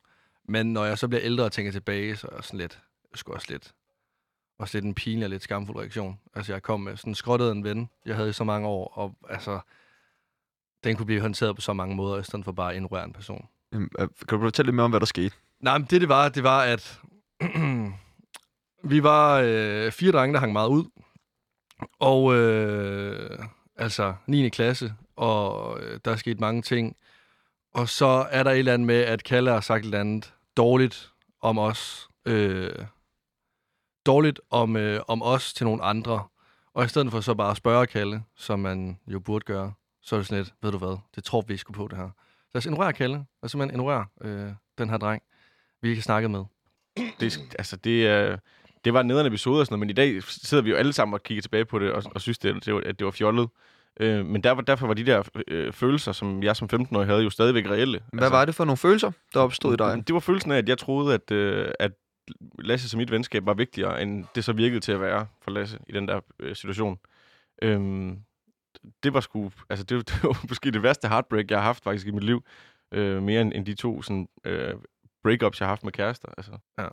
Men 0.49 0.73
når 0.73 0.85
jeg 0.85 0.99
så 0.99 1.09
bliver 1.09 1.23
ældre 1.25 1.45
og 1.45 1.53
tænker 1.53 1.73
tilbage, 1.73 2.17
så 2.17 2.29
er 2.33 2.35
jeg 2.35 2.45
sådan 2.45 2.61
lidt... 2.61 2.81
Jeg 3.11 3.19
skulle 3.19 3.37
også 3.37 3.47
lidt... 3.51 3.75
Også 4.59 4.77
lidt 4.77 4.85
en 4.85 4.95
pinlig 4.95 5.25
og 5.25 5.31
lidt 5.31 5.43
skamfuld 5.43 5.79
reaktion. 5.79 6.19
Altså, 6.35 6.53
jeg 6.53 6.63
kom 6.63 6.81
med 6.81 6.97
sådan 6.97 7.15
skrottet 7.15 7.53
en 7.53 7.65
ven, 7.65 7.91
jeg 8.07 8.17
havde 8.17 8.29
i 8.29 8.33
så 8.33 8.45
mange 8.45 8.69
år, 8.69 8.93
og 8.95 9.15
altså... 9.29 9.61
Den 10.85 10.97
kunne 10.97 11.07
blive 11.07 11.21
håndteret 11.21 11.55
på 11.55 11.61
så 11.61 11.73
mange 11.73 11.97
måder, 11.97 12.21
i 12.21 12.25
stedet 12.25 12.45
for 12.45 12.53
bare 12.53 12.71
at 12.71 12.77
ignorere 12.77 13.05
en 13.05 13.13
person. 13.13 13.49
Kan 13.73 13.89
du 14.29 14.39
fortælle 14.39 14.67
lidt 14.67 14.75
mere 14.75 14.85
om, 14.85 14.91
hvad 14.91 15.01
der 15.01 15.07
skete? 15.07 15.35
Nej, 15.61 15.79
men 15.79 15.87
det 15.91 16.01
det 16.01 16.09
var, 16.09 16.29
det 16.29 16.43
var, 16.43 16.63
at 16.63 17.01
vi 18.93 19.03
var 19.03 19.43
øh, 19.45 19.93
fire 19.93 20.13
drenge, 20.13 20.35
der 20.35 20.41
hang 20.41 20.53
meget 20.53 20.69
ud. 20.69 20.85
Og 22.01 22.35
øh, 22.35 23.39
altså 23.77 24.15
9. 24.27 24.49
klasse, 24.49 24.95
og 25.17 25.81
øh, 25.81 26.01
der 26.05 26.11
er 26.11 26.17
sket 26.17 26.41
mange 26.41 26.63
ting. 26.63 26.97
Og 27.75 27.89
så 27.89 28.27
er 28.31 28.43
der 28.43 28.51
et 28.51 28.59
eller 28.59 28.75
andet 28.75 28.87
med, 28.87 29.01
at 29.01 29.25
Kalle 29.25 29.51
har 29.51 29.61
sagt 29.61 29.81
et 29.81 29.85
eller 29.85 30.01
andet 30.01 30.35
dårligt 30.57 31.11
om 31.41 31.59
os. 31.59 32.09
Øh, 32.27 32.71
dårligt 34.07 34.41
om, 34.51 34.77
øh, 34.77 35.01
om 35.09 35.23
os 35.23 35.55
til 35.55 35.67
nogle 35.67 35.83
andre. 35.83 36.25
Og 36.75 36.85
i 36.85 36.89
stedet 36.89 37.11
for 37.11 37.21
så 37.21 37.35
bare 37.35 37.51
at 37.51 37.57
spørge 37.57 37.87
Kalle, 37.87 38.23
som 38.37 38.59
man 38.59 38.99
jo 39.07 39.21
burde 39.21 39.45
gøre, 39.45 39.73
så 40.03 40.17
er 40.17 40.19
det 40.19 40.27
sådan 40.27 40.43
lidt, 40.43 40.55
ved 40.63 40.73
du 40.73 40.79
hvad, 40.79 40.97
det 41.15 41.25
tror 41.25 41.45
vi 41.49 41.57
skulle 41.57 41.77
på 41.77 41.89
det 41.89 41.99
her. 41.99 42.09
Så 42.39 42.51
lad 42.55 42.59
os 42.59 42.67
ignorere 42.67 42.93
Kalle, 42.93 43.25
og 43.43 43.51
simpelthen 43.51 43.81
ignorere 43.81 44.07
øh, 44.21 44.51
den 44.79 44.91
her 44.91 44.97
dreng 44.97 45.23
vi 45.83 45.89
ikke 45.89 46.01
har 46.01 46.03
snakket 46.03 46.31
med. 46.31 46.45
Det, 47.21 47.41
altså, 47.59 47.77
det, 47.77 48.09
øh, 48.09 48.39
det 48.85 48.95
var 48.95 49.01
en 49.01 49.07
nederen 49.07 49.27
episode 49.27 49.61
og 49.61 49.67
sådan 49.67 49.73
noget, 49.73 49.81
men 49.81 49.91
i 49.91 49.93
dag 49.93 50.23
sidder 50.23 50.63
vi 50.63 50.71
jo 50.71 50.77
alle 50.77 50.93
sammen 50.93 51.15
og 51.15 51.23
kigger 51.23 51.43
tilbage 51.43 51.65
på 51.65 51.79
det, 51.79 51.93
og, 51.93 52.03
og 52.15 52.21
synes, 52.21 52.39
det, 52.39 52.65
det 52.65 52.75
var, 52.75 52.81
at 52.87 52.99
det 52.99 53.05
var 53.05 53.11
fjollet. 53.11 53.49
Øh, 54.01 54.27
men 54.27 54.43
derfor, 54.43 54.63
derfor 54.63 54.87
var 54.87 54.95
de 54.95 55.07
der 55.07 55.23
øh, 55.49 55.73
følelser, 55.73 56.13
som 56.13 56.43
jeg 56.43 56.57
som 56.57 56.69
15-årig 56.73 57.07
havde, 57.07 57.23
jo 57.23 57.31
stadigvæk 57.31 57.67
reelle. 57.67 58.01
Hvad 58.13 58.23
altså, 58.23 58.37
var 58.37 58.45
det 58.45 58.55
for 58.55 58.65
nogle 58.65 58.77
følelser, 58.77 59.11
der 59.35 59.41
opstod 59.41 59.75
i 59.75 59.77
dig? 59.77 60.07
Det 60.07 60.15
var 60.15 60.21
følelsen 60.21 60.53
af, 60.53 60.57
at 60.57 60.69
jeg 60.69 60.79
troede, 60.79 61.15
at, 61.15 61.31
øh, 61.31 61.69
at 61.79 61.93
Lasse 62.59 62.89
som 62.89 62.99
mit 62.99 63.11
venskab 63.11 63.47
var 63.47 63.55
vigtigere, 63.55 64.03
end 64.03 64.25
det 64.35 64.45
så 64.45 64.53
virkede 64.53 64.81
til 64.81 64.93
at 64.93 65.01
være 65.01 65.27
for 65.43 65.51
Lasse 65.51 65.79
i 65.89 65.93
den 65.93 66.09
der 66.09 66.21
øh, 66.41 66.57
situation. 66.57 66.99
Øhm, 67.63 68.19
det 69.03 69.15
var 69.15 69.21
sgu, 69.21 69.53
altså 69.71 69.85
det, 69.85 70.09
det 70.09 70.23
var 70.23 70.47
måske 70.49 70.71
det 70.71 70.83
værste 70.83 71.09
heartbreak, 71.09 71.51
jeg 71.51 71.59
har 71.59 71.65
haft 71.65 71.85
faktisk 71.85 72.07
i 72.07 72.11
mit 72.11 72.25
liv. 72.25 72.45
Øh, 72.93 73.23
mere 73.23 73.41
end, 73.41 73.53
end 73.55 73.67
de 73.67 73.75
to 73.75 74.03
sådan, 74.03 74.29
øh, 74.45 74.75
breakups, 75.23 75.61
jeg 75.61 75.67
har 75.67 75.71
haft 75.71 75.85
med 75.85 75.93
kærester. 75.93 76.29
Altså. 76.37 76.53
Ja. 76.79 76.89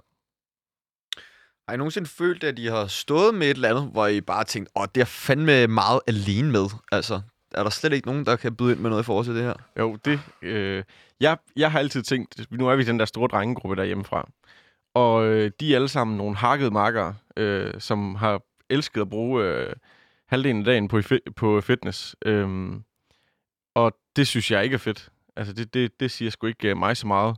Har 1.68 1.74
I 1.74 1.78
nogensinde 1.78 2.10
følt, 2.10 2.44
at 2.44 2.60
I 2.60 2.66
har 2.66 2.88
stået 2.88 3.36
med 3.36 3.48
et 3.48 3.56
eller 3.56 3.70
andet, 3.70 3.92
hvor 3.92 4.08
I 4.08 4.22
bare 4.22 4.44
tænkt, 4.44 4.70
åh, 4.76 4.86
det 4.96 5.02
er 5.02 5.06
fandme 5.06 5.68
meget 5.68 6.00
alene 6.08 6.52
med? 6.52 6.66
Altså, 6.92 7.22
er 7.52 7.64
der 7.64 7.70
slet 7.70 7.94
ikke 7.94 8.08
nogen, 8.08 8.26
der 8.26 8.36
kan 8.36 8.56
byde 8.56 8.72
ind 8.72 8.80
med 8.80 8.90
noget 8.90 9.04
i 9.04 9.06
forhold 9.06 9.26
til 9.26 9.36
det 9.36 9.44
her? 9.44 9.54
Jo, 9.80 9.96
det... 10.06 10.20
Øh, 10.42 10.84
jeg, 11.20 11.38
jeg 11.56 11.72
har 11.72 11.80
altid 11.80 12.04
tænkt, 12.04 12.52
nu 12.52 12.68
er 12.68 12.76
vi 12.76 12.84
den 12.84 13.00
der 13.00 13.06
store 13.06 13.28
drengegruppe 13.28 13.76
derhjemmefra, 13.76 14.30
og 14.94 15.26
øh, 15.26 15.52
de 15.60 15.72
er 15.72 15.76
alle 15.76 15.88
sammen 15.88 16.18
nogle 16.18 16.36
hakkede 16.36 16.72
markere, 16.72 17.16
øh, 17.38 17.74
som 17.80 18.16
har 18.16 18.42
elsket 18.70 19.02
at 19.02 19.10
bruge 19.10 19.44
øh, 19.44 19.74
halvdelen 20.26 20.62
af 20.62 20.66
dagen 20.66 20.88
på, 20.88 21.02
på 21.36 21.62
fitness. 21.62 22.16
Øh, 22.26 22.72
og 23.76 23.94
det 24.16 24.28
synes 24.28 24.52
jeg 24.52 24.64
ikke 24.64 24.74
er 24.74 24.78
fedt. 24.78 25.10
Altså, 25.36 25.54
det, 25.54 25.74
det, 25.74 26.00
det 26.00 26.12
siger 26.12 26.32
sgu 26.32 26.48
ikke 26.48 26.70
øh, 26.70 26.78
mig 26.78 26.98
så 26.98 27.08
meget. 27.08 27.38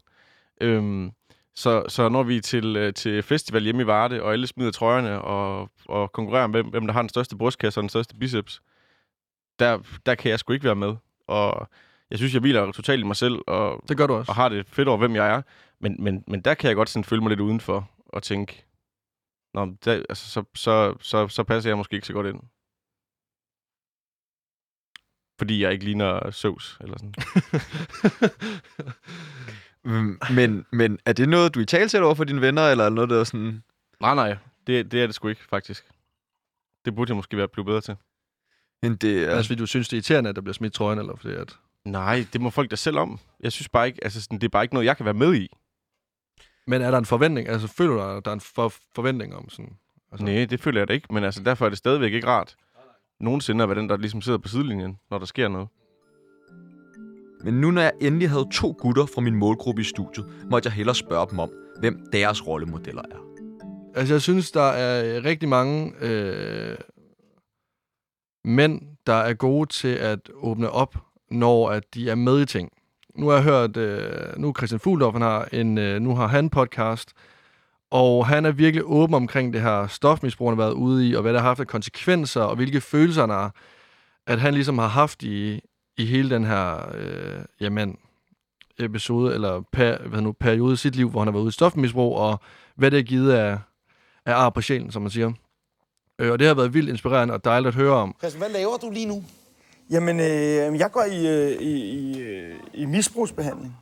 Øhm, 0.62 1.12
så, 1.56 1.84
så 1.88 2.10
når 2.10 2.24
vi 2.24 2.38
er 2.38 2.42
til, 2.42 2.76
øh, 2.76 2.94
til 2.94 3.24
festival 3.24 3.64
hjemme 3.64 3.82
i 3.82 3.88
Varde, 3.88 4.24
og 4.24 4.34
alle 4.34 4.48
smider 4.48 4.72
trøjerne 4.72 5.22
og, 5.22 5.70
og 5.86 6.12
konkurrerer 6.12 6.44
om, 6.44 6.52
hvem, 6.52 6.68
hvem 6.68 6.86
der 6.88 6.94
har 6.94 7.02
den 7.02 7.10
største 7.10 7.38
brystkasse 7.38 7.80
og 7.80 7.82
den 7.82 7.90
største 7.90 8.16
biceps, 8.16 8.62
der, 9.60 9.80
der 10.06 10.16
kan 10.16 10.32
jeg 10.32 10.40
sgu 10.40 10.54
ikke 10.54 10.66
være 10.66 10.76
med. 10.76 10.96
Og 11.28 11.68
jeg 12.10 12.18
synes, 12.18 12.34
jeg 12.34 12.42
hviler 12.42 12.72
totalt 12.72 13.00
i 13.00 13.04
mig 13.04 13.16
selv, 13.16 13.40
og, 13.48 13.84
det 13.90 13.98
gør 13.98 14.08
du 14.08 14.14
også. 14.14 14.32
og 14.32 14.36
har 14.36 14.50
det 14.50 14.66
fedt 14.68 14.88
over, 14.88 14.98
hvem 14.98 15.16
jeg 15.16 15.30
er. 15.30 15.42
Men, 15.82 16.04
men, 16.04 16.24
men 16.28 16.42
der 16.42 16.54
kan 16.54 16.68
jeg 16.68 16.76
godt 16.76 16.90
sådan 16.90 17.04
føle 17.04 17.22
mig 17.22 17.30
lidt 17.30 17.40
udenfor 17.40 17.90
og 18.06 18.24
tænke, 18.24 18.66
Nå, 19.54 19.76
der, 19.86 19.94
altså, 20.10 20.30
så, 20.30 20.44
så, 20.56 20.96
så, 21.00 21.28
så 21.28 21.44
passer 21.44 21.70
jeg 21.70 21.78
måske 21.78 21.96
ikke 21.96 22.08
så 22.08 22.14
godt 22.14 22.28
ind. 22.28 22.40
Fordi 25.40 25.64
jeg 25.64 25.72
ikke 25.74 25.86
ligner 25.86 26.32
Søvs, 26.32 26.78
eller 26.82 26.98
sådan. 26.98 27.14
Mm, 29.84 30.20
men, 30.36 30.66
men 30.72 31.00
er 31.06 31.14
det 31.14 31.30
noget, 31.30 31.56
du 31.56 31.60
i 31.60 31.66
tale 31.66 32.06
over 32.06 32.16
for 32.16 32.24
dine 32.24 32.42
venner, 32.42 32.62
eller 32.62 32.84
er 32.84 32.90
det 32.90 32.96
noget, 32.96 33.10
der 33.10 33.20
er 33.20 33.24
sådan... 33.24 33.64
Nej, 34.00 34.16
nej. 34.16 34.38
Det, 34.68 34.92
det 34.92 35.02
er 35.02 35.06
det 35.06 35.16
sgu 35.16 35.28
ikke, 35.28 35.44
faktisk. 35.44 35.86
Det 36.86 36.96
burde 36.96 37.10
jeg 37.10 37.16
måske 37.16 37.38
være 37.38 37.48
blevet 37.48 37.66
bedre 37.66 37.82
til. 37.82 37.96
Men 38.82 38.96
det 38.96 39.24
er... 39.24 39.36
Altså, 39.36 39.48
fordi 39.48 39.60
du 39.60 39.66
synes, 39.66 39.90
det 39.90 39.94
er 39.94 39.98
irriterende, 39.98 40.30
at 40.30 40.36
der 40.36 40.42
bliver 40.42 40.54
smidt 40.54 40.74
trøjen, 40.74 41.00
eller 41.00 41.16
fordi 41.16 41.34
at... 41.34 41.58
Nej, 41.86 42.26
det 42.34 42.42
må 42.42 42.50
folk 42.50 42.72
da 42.72 42.76
selv 42.76 42.98
om. 42.98 43.20
Jeg 43.40 43.52
synes 43.52 43.70
bare 43.70 43.88
ikke, 43.88 44.04
altså 44.04 44.22
sådan, 44.22 44.38
det 44.38 44.48
er 44.48 44.50
bare 44.50 44.64
ikke 44.64 44.74
noget, 44.74 44.86
jeg 44.86 44.98
kan 44.98 45.06
være 45.06 45.14
med 45.14 45.36
i. 45.36 45.50
Men 46.68 46.82
er 46.82 46.92
der 46.92 46.98
en 46.98 47.06
forventning? 47.06 47.48
Altså, 47.48 47.68
føler 47.68 47.94
du, 47.94 48.02
at 48.02 48.26
der 48.26 48.32
er 48.32 48.36
en 48.36 48.42
for 48.42 48.74
forventning 48.96 49.36
om 49.36 49.50
sådan... 49.50 49.78
Altså... 50.12 50.26
Nej, 50.26 50.46
det 50.46 50.60
føler 50.60 50.80
jeg 50.80 50.88
da 50.88 50.94
ikke, 50.94 51.14
men 51.14 51.24
altså, 51.24 51.44
derfor 51.44 51.66
er 51.66 51.70
det 51.70 51.78
stadigvæk 51.78 52.14
ikke 52.14 52.28
rart 52.28 52.56
nogensinde 53.22 53.64
at 53.64 53.70
være 53.70 53.80
den, 53.80 53.90
der 53.90 53.98
ligesom 53.98 54.22
sidder 54.22 54.40
på 54.40 54.48
sidelinjen, 54.48 54.98
når 55.12 55.20
der 55.20 55.26
sker 55.26 55.48
noget. 55.48 55.68
Men 57.44 57.62
nu 57.62 57.72
når 57.72 57.82
jeg 57.82 57.92
endelig 58.02 58.30
havde 58.30 58.48
to 58.54 58.76
gutter 58.80 59.06
fra 59.06 59.22
min 59.22 59.36
målgruppe 59.36 59.82
i 59.82 59.86
studiet, 59.86 60.26
måtte 60.50 60.68
jeg 60.68 60.74
hellere 60.74 60.96
spørge 60.96 61.28
dem 61.30 61.40
om, 61.40 61.52
hvem 61.80 62.06
deres 62.14 62.48
rollemodeller 62.48 63.02
er. 63.02 63.18
Altså, 63.96 64.14
jeg 64.14 64.22
synes, 64.22 64.52
der 64.52 64.62
er 64.62 65.26
rigtig 65.26 65.50
mange 65.50 65.94
øh, 66.02 66.78
mænd, 68.46 68.82
der 69.06 69.14
er 69.14 69.34
gode 69.34 69.70
til 69.70 69.88
at 69.88 70.20
åbne 70.34 70.70
op, 70.70 70.98
når 71.32 71.70
at 71.70 71.94
de 71.94 72.10
er 72.10 72.16
med 72.16 72.42
i 72.42 72.46
ting. 72.46 72.72
Nu 73.16 73.28
har 73.28 73.36
jeg 73.36 73.44
hørt, 73.44 73.78
øh, 73.78 74.38
nu 74.38 74.54
Christian 74.58 74.80
Fuldorf, 74.80 75.14
han 75.14 75.22
har 75.22 75.48
en, 75.54 75.78
øh, 75.78 76.02
nu 76.02 76.16
har 76.16 76.28
han 76.28 76.50
podcast, 76.50 77.10
og 77.92 78.28
han 78.28 78.46
er 78.46 78.52
virkelig 78.52 78.84
åben 78.86 79.16
omkring 79.16 79.54
det 79.54 79.62
her 79.62 79.88
stofmisbrug, 79.88 80.50
han 80.50 80.58
har 80.58 80.66
været 80.66 80.74
ude 80.74 81.10
i, 81.10 81.16
og 81.16 81.22
hvad 81.22 81.34
det 81.34 81.42
har 81.42 81.48
haft 81.48 81.60
af 81.60 81.68
konsekvenser, 81.68 82.42
og 82.42 82.56
hvilke 82.56 82.82
følelser 82.82 83.22
han 83.22 83.30
har 83.30 83.56
at 84.28 84.40
han 84.40 84.54
ligesom 84.54 84.78
har 84.78 84.88
haft 84.88 85.24
i, 85.24 85.62
i 85.98 86.06
hele 86.06 86.30
den 86.30 86.44
her 86.44 86.96
øh, 86.96 87.44
jamen, 87.60 87.98
episode, 88.80 89.34
eller 89.34 89.62
per, 89.72 89.98
hvad 90.08 90.22
nu, 90.22 90.32
periode 90.32 90.74
i 90.74 90.78
sit 90.78 90.96
liv, 90.96 91.10
hvor 91.10 91.20
han 91.20 91.28
har 91.28 91.32
været 91.32 91.44
ude 91.44 91.50
i 91.50 91.52
stofmisbrug, 91.52 92.18
og 92.18 92.40
hvad 92.76 92.92
det 92.92 93.00
er 93.00 93.04
givet 93.04 93.32
af, 93.32 93.58
af 94.26 94.34
ar 94.34 94.50
på 94.50 94.62
sjælen, 94.62 94.92
som 94.92 95.02
man 95.02 95.12
siger. 95.12 95.32
Øh, 96.20 96.32
og 96.32 96.40
det 96.40 96.48
har 96.48 96.54
været 96.54 96.74
vildt 96.74 96.90
inspirerende 96.90 97.34
og 97.34 97.46
dejligt 97.46 97.68
at 97.68 97.76
høre 97.76 97.94
om. 97.94 98.16
Christian, 98.20 98.42
hvad 98.42 98.50
laver 98.50 98.78
du 98.78 98.90
lige 98.90 99.06
nu? 99.06 99.24
Jamen, 99.92 100.20
øh, 100.20 100.80
jeg 100.80 100.92
går 100.92 101.04
i, 101.04 101.28
øh, 101.28 101.62
i, 101.62 101.72
i, 101.72 102.20
øh, 102.20 102.60
i 102.74 102.86
misbrugsbehandling 102.86 103.78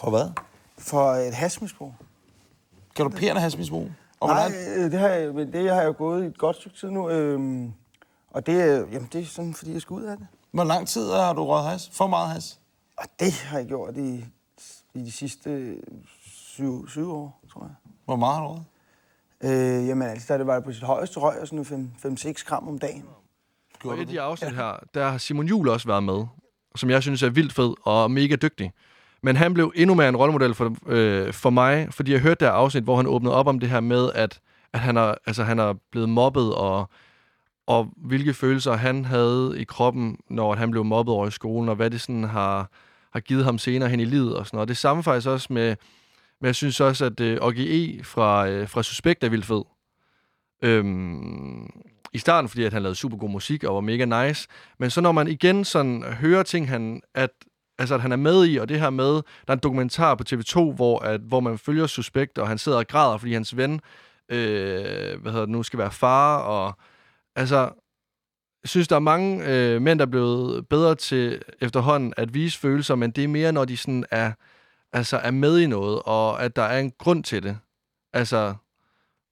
For 0.00 0.10
hvad? 0.10 0.30
for 0.78 1.10
et 1.12 1.34
hasmisbrug. 1.34 1.94
Galopperende 2.94 3.40
hasmisbrug? 3.40 3.88
Og 4.20 4.28
Nej, 4.28 4.52
øh, 4.76 4.90
det 4.90 4.98
har, 5.00 5.08
jeg, 5.08 5.34
det 5.34 5.70
har 5.70 5.76
jeg 5.80 5.86
jo 5.86 5.94
gået 5.98 6.24
i 6.24 6.26
et 6.26 6.38
godt 6.38 6.56
stykke 6.56 6.76
tid 6.78 6.90
nu. 6.90 7.10
Øh, 7.10 7.68
og 8.30 8.46
det, 8.46 8.60
er- 8.62 8.86
jamen, 8.92 9.08
det 9.12 9.20
er 9.20 9.24
sådan, 9.26 9.54
fordi 9.54 9.72
jeg 9.72 9.80
skal 9.80 9.94
ud 9.94 10.02
af 10.02 10.16
det. 10.16 10.26
Hvor 10.50 10.64
lang 10.64 10.88
tid 10.88 11.10
har 11.10 11.32
du 11.32 11.44
røget 11.44 11.70
has? 11.70 11.90
For 11.92 12.06
meget 12.06 12.28
has? 12.30 12.60
Og 12.96 13.04
det 13.20 13.32
har 13.32 13.58
jeg 13.58 13.66
gjort 13.66 13.96
i, 13.96 14.24
i 14.94 15.00
de 15.04 15.12
sidste 15.12 15.76
syv, 16.24 16.88
syv 16.88 17.12
år, 17.12 17.40
tror 17.52 17.62
jeg. 17.62 17.74
Hvor 18.04 18.16
meget 18.16 18.36
har 18.36 18.42
du 18.46 18.48
røget? 18.48 18.64
Øh, 19.80 19.88
jamen, 19.88 20.08
altså, 20.08 20.26
da 20.32 20.38
det 20.38 20.46
var 20.46 20.60
på 20.60 20.72
sit 20.72 20.82
højeste 20.82 21.20
røg, 21.20 21.40
og 21.40 21.48
sådan 21.48 21.92
5-6 22.04 22.44
gram 22.46 22.68
om 22.68 22.78
dagen. 22.78 23.04
Og 23.76 23.82
Gjorde 23.82 24.02
i 24.02 24.04
du 24.04 24.10
de 24.10 24.20
afsnit 24.20 24.54
her, 24.54 24.72
der 24.94 25.08
har 25.08 25.18
Simon 25.18 25.46
Jul 25.46 25.68
også 25.68 25.88
været 25.88 26.02
med, 26.02 26.24
som 26.76 26.90
jeg 26.90 27.02
synes 27.02 27.22
er 27.22 27.30
vildt 27.30 27.52
fed 27.52 27.74
og 27.82 28.10
mega 28.10 28.36
dygtig. 28.36 28.72
Men 29.22 29.36
han 29.36 29.54
blev 29.54 29.72
endnu 29.74 29.94
mere 29.94 30.08
en 30.08 30.16
rollemodel 30.16 30.54
for, 30.54 30.76
øh, 30.86 31.32
for 31.32 31.50
mig, 31.50 31.88
fordi 31.90 32.12
jeg 32.12 32.20
hørte 32.20 32.44
der 32.44 32.50
afsnit, 32.50 32.84
hvor 32.84 32.96
han 32.96 33.06
åbnede 33.06 33.34
op 33.34 33.46
om 33.46 33.60
det 33.60 33.68
her 33.68 33.80
med, 33.80 34.10
at, 34.14 34.40
at 34.72 34.80
han, 34.80 34.96
er, 34.96 35.14
altså, 35.26 35.44
han 35.44 35.58
er 35.58 35.74
blevet 35.90 36.08
mobbet, 36.08 36.54
og, 36.54 36.90
og 37.66 37.88
hvilke 37.96 38.34
følelser 38.34 38.72
han 38.72 39.04
havde 39.04 39.54
i 39.58 39.64
kroppen, 39.64 40.16
når 40.30 40.54
han 40.54 40.70
blev 40.70 40.84
mobbet 40.84 41.14
over 41.14 41.26
i 41.26 41.30
skolen, 41.30 41.68
og 41.68 41.76
hvad 41.76 41.90
det 41.90 42.00
sådan 42.00 42.24
har, 42.24 42.70
har 43.12 43.20
givet 43.20 43.44
ham 43.44 43.58
senere 43.58 43.88
hen 43.88 44.00
i 44.00 44.04
livet 44.04 44.36
og 44.36 44.46
sådan 44.46 44.56
noget. 44.56 44.68
Det 44.68 44.76
samme 44.76 45.02
faktisk 45.02 45.28
også 45.28 45.52
med, 45.52 45.76
men 46.40 46.46
jeg 46.46 46.54
synes 46.54 46.80
også, 46.80 47.04
at 47.04 47.20
øh, 47.20 47.38
OGE 47.40 48.04
fra, 48.04 48.48
øh, 48.48 48.68
fra 48.68 48.82
Suspekt 48.82 49.24
er 49.24 49.28
vildt 49.28 49.46
fed. 49.46 49.62
Øhm, 50.62 51.70
i 52.16 52.18
starten, 52.18 52.48
fordi 52.48 52.64
at 52.64 52.72
han 52.72 52.82
lavede 52.82 52.96
super 52.96 53.16
god 53.16 53.30
musik 53.30 53.64
og 53.64 53.74
var 53.74 53.80
mega 53.80 54.26
nice. 54.26 54.48
Men 54.78 54.90
så 54.90 55.00
når 55.00 55.12
man 55.12 55.28
igen 55.28 55.64
sådan 55.64 56.02
hører 56.02 56.42
ting, 56.42 56.68
han, 56.68 57.02
at, 57.14 57.30
altså, 57.78 57.94
at 57.94 58.00
han 58.00 58.12
er 58.12 58.16
med 58.16 58.46
i, 58.46 58.56
og 58.56 58.68
det 58.68 58.80
her 58.80 58.90
med, 58.90 59.12
der 59.14 59.22
er 59.48 59.52
en 59.52 59.58
dokumentar 59.58 60.14
på 60.14 60.24
TV2, 60.28 60.74
hvor, 60.74 60.98
at, 60.98 61.20
hvor 61.20 61.40
man 61.40 61.58
følger 61.58 61.86
Suspekt, 61.86 62.38
og 62.38 62.48
han 62.48 62.58
sidder 62.58 62.78
og 62.78 62.86
græder, 62.86 63.18
fordi 63.18 63.32
hans 63.32 63.56
ven, 63.56 63.80
øh, 64.28 65.20
hvad 65.20 65.32
hedder 65.32 65.46
det 65.46 65.48
nu, 65.48 65.62
skal 65.62 65.78
være 65.78 65.90
far, 65.90 66.38
og 66.38 66.72
altså, 67.36 67.58
jeg 68.62 68.68
synes, 68.68 68.88
der 68.88 68.96
er 68.96 69.00
mange 69.00 69.44
øh, 69.46 69.82
mænd, 69.82 69.98
der 69.98 70.06
er 70.06 70.10
blevet 70.10 70.68
bedre 70.68 70.94
til 70.94 71.42
efterhånden 71.60 72.14
at 72.16 72.34
vise 72.34 72.58
følelser, 72.58 72.94
men 72.94 73.10
det 73.10 73.24
er 73.24 73.28
mere, 73.28 73.52
når 73.52 73.64
de 73.64 73.76
sådan 73.76 74.04
er, 74.10 74.32
altså 74.92 75.16
er 75.16 75.30
med 75.30 75.58
i 75.58 75.66
noget, 75.66 76.02
og 76.04 76.42
at 76.42 76.56
der 76.56 76.62
er 76.62 76.78
en 76.78 76.92
grund 76.98 77.24
til 77.24 77.42
det. 77.42 77.58
Altså, 78.12 78.54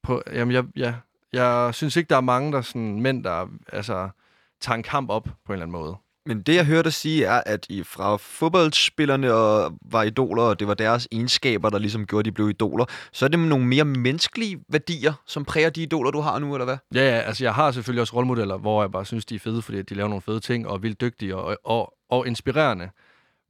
på, 0.03 0.23
jamen, 0.33 0.55
jeg, 0.55 0.65
ja, 0.77 0.95
jeg 1.35 1.75
synes 1.75 1.97
ikke, 1.97 2.09
der 2.09 2.17
er 2.17 2.21
mange 2.21 2.53
der 2.53 2.63
sådan, 2.63 3.01
mænd, 3.01 3.25
der 3.25 3.47
altså, 3.73 4.09
tager 4.61 4.77
en 4.77 4.83
kamp 4.83 5.11
op 5.11 5.25
på 5.25 5.31
en 5.49 5.53
eller 5.53 5.67
anden 5.67 5.81
måde. 5.81 5.97
Men 6.27 6.43
det, 6.43 6.55
jeg 6.55 6.67
hørte 6.67 6.83
dig 6.83 6.93
sige, 6.93 7.25
er, 7.25 7.43
at 7.47 7.67
I 7.69 7.83
fra 7.83 8.17
fodboldspillerne 8.17 9.33
og 9.33 9.73
var 9.91 10.03
idoler, 10.03 10.43
og 10.43 10.61
det 10.61 10.69
var 10.69 10.75
deres 10.75 11.09
egenskaber, 11.13 11.71
der 11.71 11.79
ligesom 11.79 12.07
gjorde, 12.07 12.21
at 12.21 12.25
de 12.25 12.33
blev 12.33 12.49
idoler, 12.49 12.85
så 13.13 13.25
er 13.25 13.29
det 13.29 13.39
nogle 13.39 13.67
mere 13.67 13.85
menneskelige 13.85 14.61
værdier, 14.69 15.13
som 15.27 15.45
præger 15.45 15.71
de 15.71 15.83
idoler, 15.83 16.11
du 16.11 16.21
har 16.21 16.39
nu, 16.39 16.55
eller 16.55 16.65
hvad? 16.65 16.77
Ja, 16.95 17.01
ja, 17.01 17.21
altså 17.21 17.45
jeg 17.45 17.55
har 17.55 17.71
selvfølgelig 17.71 18.01
også 18.01 18.17
rollemodeller, 18.17 18.57
hvor 18.57 18.83
jeg 18.83 18.91
bare 18.91 19.05
synes, 19.05 19.25
de 19.25 19.35
er 19.35 19.39
fede, 19.39 19.63
fordi 19.63 19.83
de 19.83 19.95
laver 19.95 20.09
nogle 20.09 20.23
fede 20.23 20.41
ting, 20.41 20.69
og 20.69 20.75
er 20.75 20.79
vildt 20.79 21.01
dygtige 21.01 21.37
og, 21.37 21.59
og, 21.65 21.95
og 22.11 22.27
inspirerende. 22.27 22.91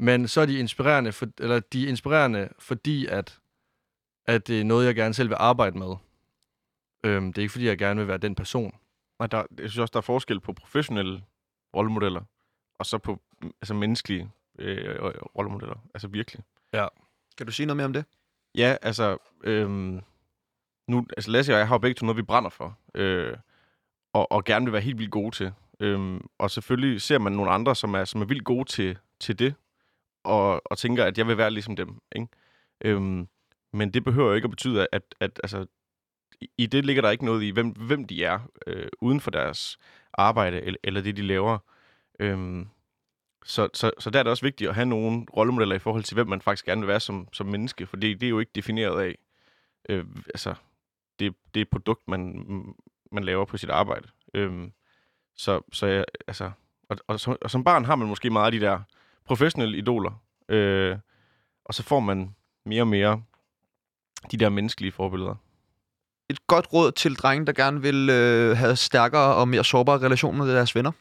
Men 0.00 0.28
så 0.28 0.40
er 0.40 0.46
de 0.46 0.58
inspirerende, 0.58 1.12
for, 1.12 1.26
eller 1.40 1.60
de 1.60 1.84
er 1.84 1.88
inspirerende, 1.88 2.48
fordi 2.58 3.06
at, 3.06 3.38
at 4.26 4.46
det 4.46 4.60
er 4.60 4.64
noget, 4.64 4.86
jeg 4.86 4.94
gerne 4.94 5.14
selv 5.14 5.28
vil 5.28 5.36
arbejde 5.40 5.78
med. 5.78 5.94
Øhm, 7.04 7.32
det 7.32 7.38
er 7.38 7.42
ikke, 7.42 7.52
fordi 7.52 7.66
jeg 7.66 7.78
gerne 7.78 8.00
vil 8.00 8.08
være 8.08 8.18
den 8.18 8.34
person. 8.34 8.76
Og 9.18 9.32
der, 9.32 9.38
jeg 9.38 9.70
synes 9.70 9.78
også, 9.78 9.92
der 9.92 9.98
er 9.98 10.02
forskel 10.02 10.40
på 10.40 10.52
professionelle 10.52 11.22
rollemodeller, 11.76 12.20
og 12.78 12.86
så 12.86 12.98
på 12.98 13.20
altså 13.42 13.74
menneskelige 13.74 14.30
øh, 14.58 14.96
rollemodeller. 15.38 15.76
Altså 15.94 16.08
virkelig. 16.08 16.44
Kan 17.38 17.46
du 17.46 17.52
sige 17.52 17.66
noget 17.66 17.76
mere 17.76 17.84
om 17.84 17.92
det? 17.92 18.04
Ja, 18.54 18.76
altså, 18.82 19.18
øhm, 19.44 20.00
nu, 20.88 21.06
altså 21.16 21.30
Lasse 21.30 21.52
og 21.52 21.58
jeg 21.58 21.68
har 21.68 21.74
jo 21.74 21.78
begge 21.78 21.94
to 21.94 22.06
noget, 22.06 22.16
vi 22.16 22.22
brænder 22.22 22.50
for, 22.50 22.78
øh, 22.94 23.36
og, 24.12 24.32
og 24.32 24.44
gerne 24.44 24.64
vil 24.64 24.72
være 24.72 24.82
helt 24.82 24.98
vildt 24.98 25.10
gode 25.10 25.36
til. 25.36 25.52
Øhm, 25.80 26.26
og 26.38 26.50
selvfølgelig 26.50 27.00
ser 27.00 27.18
man 27.18 27.32
nogle 27.32 27.50
andre, 27.50 27.76
som 27.76 27.94
er, 27.94 28.04
som 28.04 28.20
er 28.20 28.24
vildt 28.24 28.44
gode 28.44 28.64
til, 28.64 28.98
til 29.20 29.38
det, 29.38 29.54
og, 30.24 30.62
og 30.64 30.78
tænker, 30.78 31.04
at 31.04 31.18
jeg 31.18 31.26
vil 31.26 31.38
være 31.38 31.50
ligesom 31.50 31.76
dem. 31.76 32.00
Ikke? 32.16 32.28
Øhm, 32.80 33.28
men 33.72 33.94
det 33.94 34.04
behøver 34.04 34.28
jo 34.28 34.34
ikke 34.34 34.46
at 34.46 34.50
betyde, 34.50 34.86
at, 34.92 35.14
at 35.20 35.40
altså, 35.42 35.66
i- 36.58 36.66
det 36.66 36.84
ligger 36.84 37.02
der 37.02 37.10
ikke 37.10 37.24
noget 37.24 37.42
i, 37.42 37.50
hvem, 37.50 37.68
hvem 37.68 38.04
de 38.04 38.24
er, 38.24 38.40
øh, 38.66 38.88
uden 39.00 39.20
for 39.20 39.30
deres 39.30 39.78
arbejde, 40.14 40.60
eller, 40.62 40.78
eller 40.84 41.00
det, 41.00 41.16
de 41.16 41.22
laver. 41.22 41.58
Øhm, 42.20 42.68
så, 43.44 43.68
så, 43.74 43.90
så 43.98 44.10
der 44.10 44.18
er 44.18 44.22
det 44.22 44.30
også 44.30 44.44
vigtigt 44.46 44.68
at 44.68 44.74
have 44.74 44.86
nogle 44.86 45.26
rollemodeller 45.36 45.76
i 45.76 45.78
forhold 45.78 46.02
til, 46.04 46.14
hvem 46.14 46.28
man 46.28 46.40
faktisk 46.40 46.64
gerne 46.64 46.80
vil 46.80 46.88
være 46.88 47.00
som, 47.00 47.28
som 47.32 47.46
menneske, 47.46 47.86
for 47.86 47.96
det, 47.96 48.20
det 48.20 48.26
er 48.26 48.30
jo 48.30 48.38
ikke 48.38 48.52
defineret 48.54 49.02
af, 49.02 49.18
øh, 49.88 50.04
altså, 50.26 50.54
det, 51.18 51.34
det 51.54 51.68
produkt, 51.70 52.08
man, 52.08 52.44
man 53.12 53.24
laver 53.24 53.44
på 53.44 53.56
sit 53.56 53.70
arbejde. 53.70 54.08
Øhm, 54.34 54.72
så, 55.36 55.60
så 55.72 55.86
jeg, 55.86 56.04
altså, 56.26 56.50
og, 56.88 56.96
og, 57.06 57.20
som, 57.20 57.36
og 57.40 57.50
som 57.50 57.64
barn 57.64 57.84
har 57.84 57.96
man 57.96 58.08
måske 58.08 58.30
meget 58.30 58.46
af 58.46 58.52
de 58.52 58.60
der 58.66 58.80
professionelle 59.24 59.78
idoler, 59.78 60.22
øh, 60.48 60.96
og 61.64 61.74
så 61.74 61.82
får 61.82 62.00
man 62.00 62.34
mere 62.64 62.82
og 62.82 62.88
mere 62.88 63.22
de 64.30 64.36
der 64.36 64.48
menneskelige 64.48 64.92
forbilleder. 64.92 65.34
Et 66.30 66.46
godt 66.46 66.72
råd 66.72 66.92
til 66.92 67.14
drenge, 67.14 67.46
der 67.46 67.52
gerne 67.52 67.82
vil 67.82 68.10
øh, 68.10 68.56
have 68.56 68.76
stærkere 68.76 69.34
og 69.34 69.48
mere 69.48 69.64
sårbare 69.64 69.98
relationer 69.98 70.44
med 70.44 70.54
deres 70.54 70.74
venner. 70.74 70.92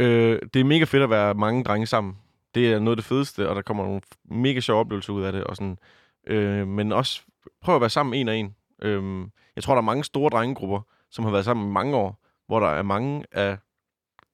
Øh, 0.00 0.38
det 0.54 0.60
er 0.60 0.64
mega 0.64 0.84
fedt 0.84 1.02
at 1.02 1.10
være 1.10 1.34
mange 1.34 1.64
drenge 1.64 1.86
sammen. 1.86 2.18
Det 2.54 2.72
er 2.72 2.78
noget 2.78 2.96
af 2.96 2.96
det 2.96 3.04
fedeste, 3.04 3.48
og 3.48 3.56
der 3.56 3.62
kommer 3.62 3.84
nogle 3.84 4.00
mega 4.24 4.60
sjove 4.60 4.80
oplevelser 4.80 5.12
ud 5.12 5.22
af 5.22 5.32
det. 5.32 5.44
Og 5.44 5.56
sådan. 5.56 5.78
Øh, 6.26 6.68
men 6.68 6.92
også 6.92 7.22
prøv 7.60 7.74
at 7.74 7.80
være 7.80 7.90
sammen 7.90 8.14
en 8.14 8.28
og 8.28 8.36
en. 8.36 8.56
Øh, 8.82 9.26
jeg 9.56 9.64
tror, 9.64 9.74
der 9.74 9.80
er 9.80 9.84
mange 9.84 10.04
store 10.04 10.30
drengegrupper, 10.30 10.80
som 11.10 11.24
har 11.24 11.32
været 11.32 11.44
sammen 11.44 11.68
i 11.68 11.72
mange 11.72 11.96
år, 11.96 12.22
hvor 12.46 12.60
der 12.60 12.68
er 12.68 12.82
mange 12.82 13.24
af 13.32 13.58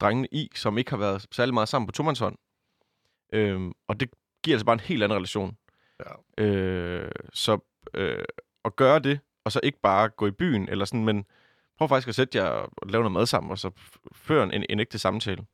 drengene 0.00 0.28
i, 0.32 0.50
som 0.54 0.78
ikke 0.78 0.90
har 0.90 0.98
været 0.98 1.26
særlig 1.32 1.54
meget 1.54 1.68
sammen 1.68 1.86
på 1.86 1.92
tomandshånd. 1.92 2.36
Øh, 3.32 3.60
og 3.88 4.00
det 4.00 4.10
giver 4.44 4.54
altså 4.54 4.66
bare 4.66 4.74
en 4.74 4.80
helt 4.80 5.02
anden 5.02 5.16
relation. 5.16 5.56
Ja. 6.00 6.44
Øh, 6.44 7.12
så 7.32 7.58
øh, 7.94 8.24
at 8.64 8.76
gøre 8.76 8.98
det, 8.98 9.20
og 9.44 9.52
så 9.52 9.60
ikke 9.62 9.78
bare 9.82 10.08
gå 10.08 10.26
i 10.26 10.30
byen, 10.30 10.68
eller 10.68 10.84
sådan, 10.84 11.04
men 11.04 11.24
prøv 11.78 11.88
faktisk 11.88 12.08
at 12.08 12.14
sætte 12.14 12.38
jer 12.38 12.44
og 12.48 12.68
lave 12.88 13.02
noget 13.02 13.12
mad 13.12 13.26
sammen, 13.26 13.50
og 13.50 13.58
så 13.58 13.70
føre 14.14 14.54
en, 14.54 14.64
en 14.70 14.80
ægte 14.80 14.98
samtale. 14.98 15.44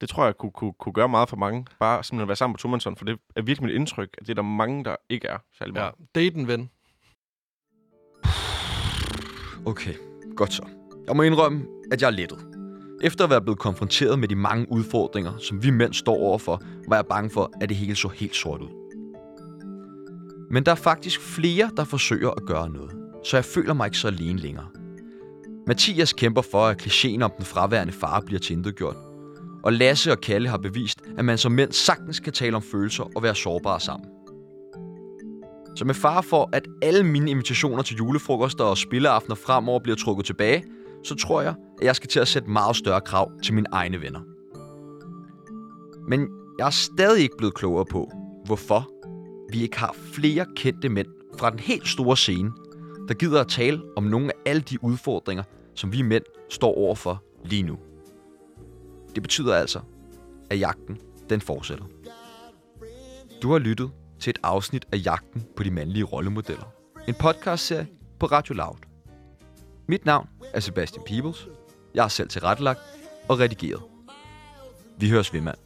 Det 0.00 0.08
tror 0.08 0.24
jeg 0.24 0.36
kunne, 0.36 0.52
kunne, 0.52 0.72
kunne 0.72 0.92
gøre 0.92 1.08
meget 1.08 1.28
for 1.28 1.36
mange. 1.36 1.66
Bare 1.80 2.04
simpelthen 2.04 2.28
være 2.28 2.36
sammen 2.36 2.54
på 2.54 2.58
tomandshånd, 2.58 2.96
for 2.96 3.04
det 3.04 3.18
er 3.36 3.42
virkelig 3.42 3.66
mit 3.66 3.74
indtryk, 3.74 4.08
at 4.18 4.26
det 4.26 4.30
er 4.30 4.34
der 4.34 4.42
mange, 4.42 4.84
der 4.84 4.96
ikke 5.08 5.28
er 5.28 5.38
særlig 5.58 5.74
Ja, 5.74 5.80
meget. 5.80 5.94
date 6.14 6.36
en 6.36 6.48
ven. 6.48 6.70
Okay, 9.66 9.94
godt 10.36 10.52
så. 10.52 10.66
Jeg 11.06 11.16
må 11.16 11.22
indrømme, 11.22 11.66
at 11.92 12.02
jeg 12.02 12.06
er 12.06 12.10
lettet. 12.10 12.38
Efter 13.02 13.24
at 13.24 13.30
være 13.30 13.42
blevet 13.42 13.58
konfronteret 13.58 14.18
med 14.18 14.28
de 14.28 14.36
mange 14.36 14.66
udfordringer, 14.72 15.38
som 15.38 15.62
vi 15.62 15.70
mænd 15.70 15.92
står 15.94 16.16
overfor, 16.16 16.62
var 16.88 16.96
jeg 16.96 17.06
bange 17.06 17.30
for, 17.30 17.50
at 17.60 17.68
det 17.68 17.76
hele 17.76 17.94
så 17.96 18.08
helt 18.08 18.34
sort 18.34 18.60
ud. 18.62 18.85
Men 20.50 20.64
der 20.66 20.72
er 20.72 20.76
faktisk 20.76 21.20
flere, 21.20 21.70
der 21.76 21.84
forsøger 21.84 22.30
at 22.30 22.42
gøre 22.46 22.70
noget, 22.70 22.90
så 23.24 23.36
jeg 23.36 23.44
føler 23.44 23.74
mig 23.74 23.86
ikke 23.86 23.98
så 23.98 24.08
alene 24.08 24.38
længere. 24.38 24.66
Mathias 25.66 26.12
kæmper 26.12 26.42
for, 26.42 26.66
at 26.66 26.82
klichéen 26.82 27.22
om 27.22 27.32
den 27.36 27.44
fraværende 27.44 27.92
far 27.92 28.20
bliver 28.20 28.40
tintetgjort. 28.40 28.96
Og 29.64 29.72
Lasse 29.72 30.12
og 30.12 30.20
Kalle 30.20 30.48
har 30.48 30.56
bevist, 30.56 31.00
at 31.18 31.24
man 31.24 31.38
som 31.38 31.52
mænd 31.52 31.72
sagtens 31.72 32.20
kan 32.20 32.32
tale 32.32 32.56
om 32.56 32.62
følelser 32.62 33.04
og 33.16 33.22
være 33.22 33.34
sårbare 33.34 33.80
sammen. 33.80 34.08
Så 35.76 35.84
med 35.84 35.94
far 35.94 36.20
for, 36.20 36.50
at 36.52 36.68
alle 36.82 37.02
mine 37.02 37.30
invitationer 37.30 37.82
til 37.82 37.96
julefrokoster 37.96 38.64
og 38.64 38.78
spilleaftener 38.78 39.34
fremover 39.34 39.80
bliver 39.80 39.96
trukket 39.96 40.26
tilbage, 40.26 40.64
så 41.04 41.14
tror 41.14 41.42
jeg, 41.42 41.54
at 41.80 41.86
jeg 41.86 41.96
skal 41.96 42.08
til 42.08 42.20
at 42.20 42.28
sætte 42.28 42.50
meget 42.50 42.76
større 42.76 43.00
krav 43.00 43.30
til 43.42 43.54
mine 43.54 43.66
egne 43.72 44.00
venner. 44.00 44.20
Men 46.08 46.28
jeg 46.58 46.66
er 46.66 46.70
stadig 46.70 47.22
ikke 47.22 47.36
blevet 47.38 47.54
klogere 47.54 47.84
på, 47.84 48.10
hvorfor 48.46 48.90
vi 49.50 49.62
ikke 49.62 49.78
har 49.78 49.96
flere 50.12 50.46
kendte 50.56 50.88
mænd 50.88 51.08
fra 51.38 51.50
den 51.50 51.58
helt 51.58 51.88
store 51.88 52.16
scene, 52.16 52.52
der 53.08 53.14
gider 53.14 53.40
at 53.40 53.48
tale 53.48 53.82
om 53.96 54.04
nogle 54.04 54.32
af 54.32 54.50
alle 54.50 54.62
de 54.62 54.84
udfordringer, 54.84 55.44
som 55.74 55.92
vi 55.92 56.02
mænd 56.02 56.24
står 56.50 56.74
overfor 56.76 57.22
lige 57.44 57.62
nu. 57.62 57.78
Det 59.14 59.22
betyder 59.22 59.54
altså, 59.54 59.80
at 60.50 60.60
jagten 60.60 60.98
den 61.30 61.40
fortsætter. 61.40 61.84
Du 63.42 63.52
har 63.52 63.58
lyttet 63.58 63.90
til 64.20 64.30
et 64.30 64.38
afsnit 64.42 64.86
af 64.92 65.00
Jagten 65.04 65.44
på 65.56 65.62
de 65.62 65.70
mandlige 65.70 66.04
rollemodeller. 66.04 66.72
En 67.08 67.14
podcastserie 67.14 67.86
på 68.20 68.26
Radio 68.26 68.54
Loud. 68.54 68.76
Mit 69.88 70.04
navn 70.04 70.28
er 70.54 70.60
Sebastian 70.60 71.04
Peebles. 71.06 71.48
Jeg 71.94 72.02
har 72.02 72.08
selv 72.08 72.28
tilrettelagt 72.28 72.80
og 73.28 73.38
redigeret. 73.38 73.82
Vi 74.98 75.10
høres 75.10 75.32
ved, 75.32 75.40
mand. 75.40 75.65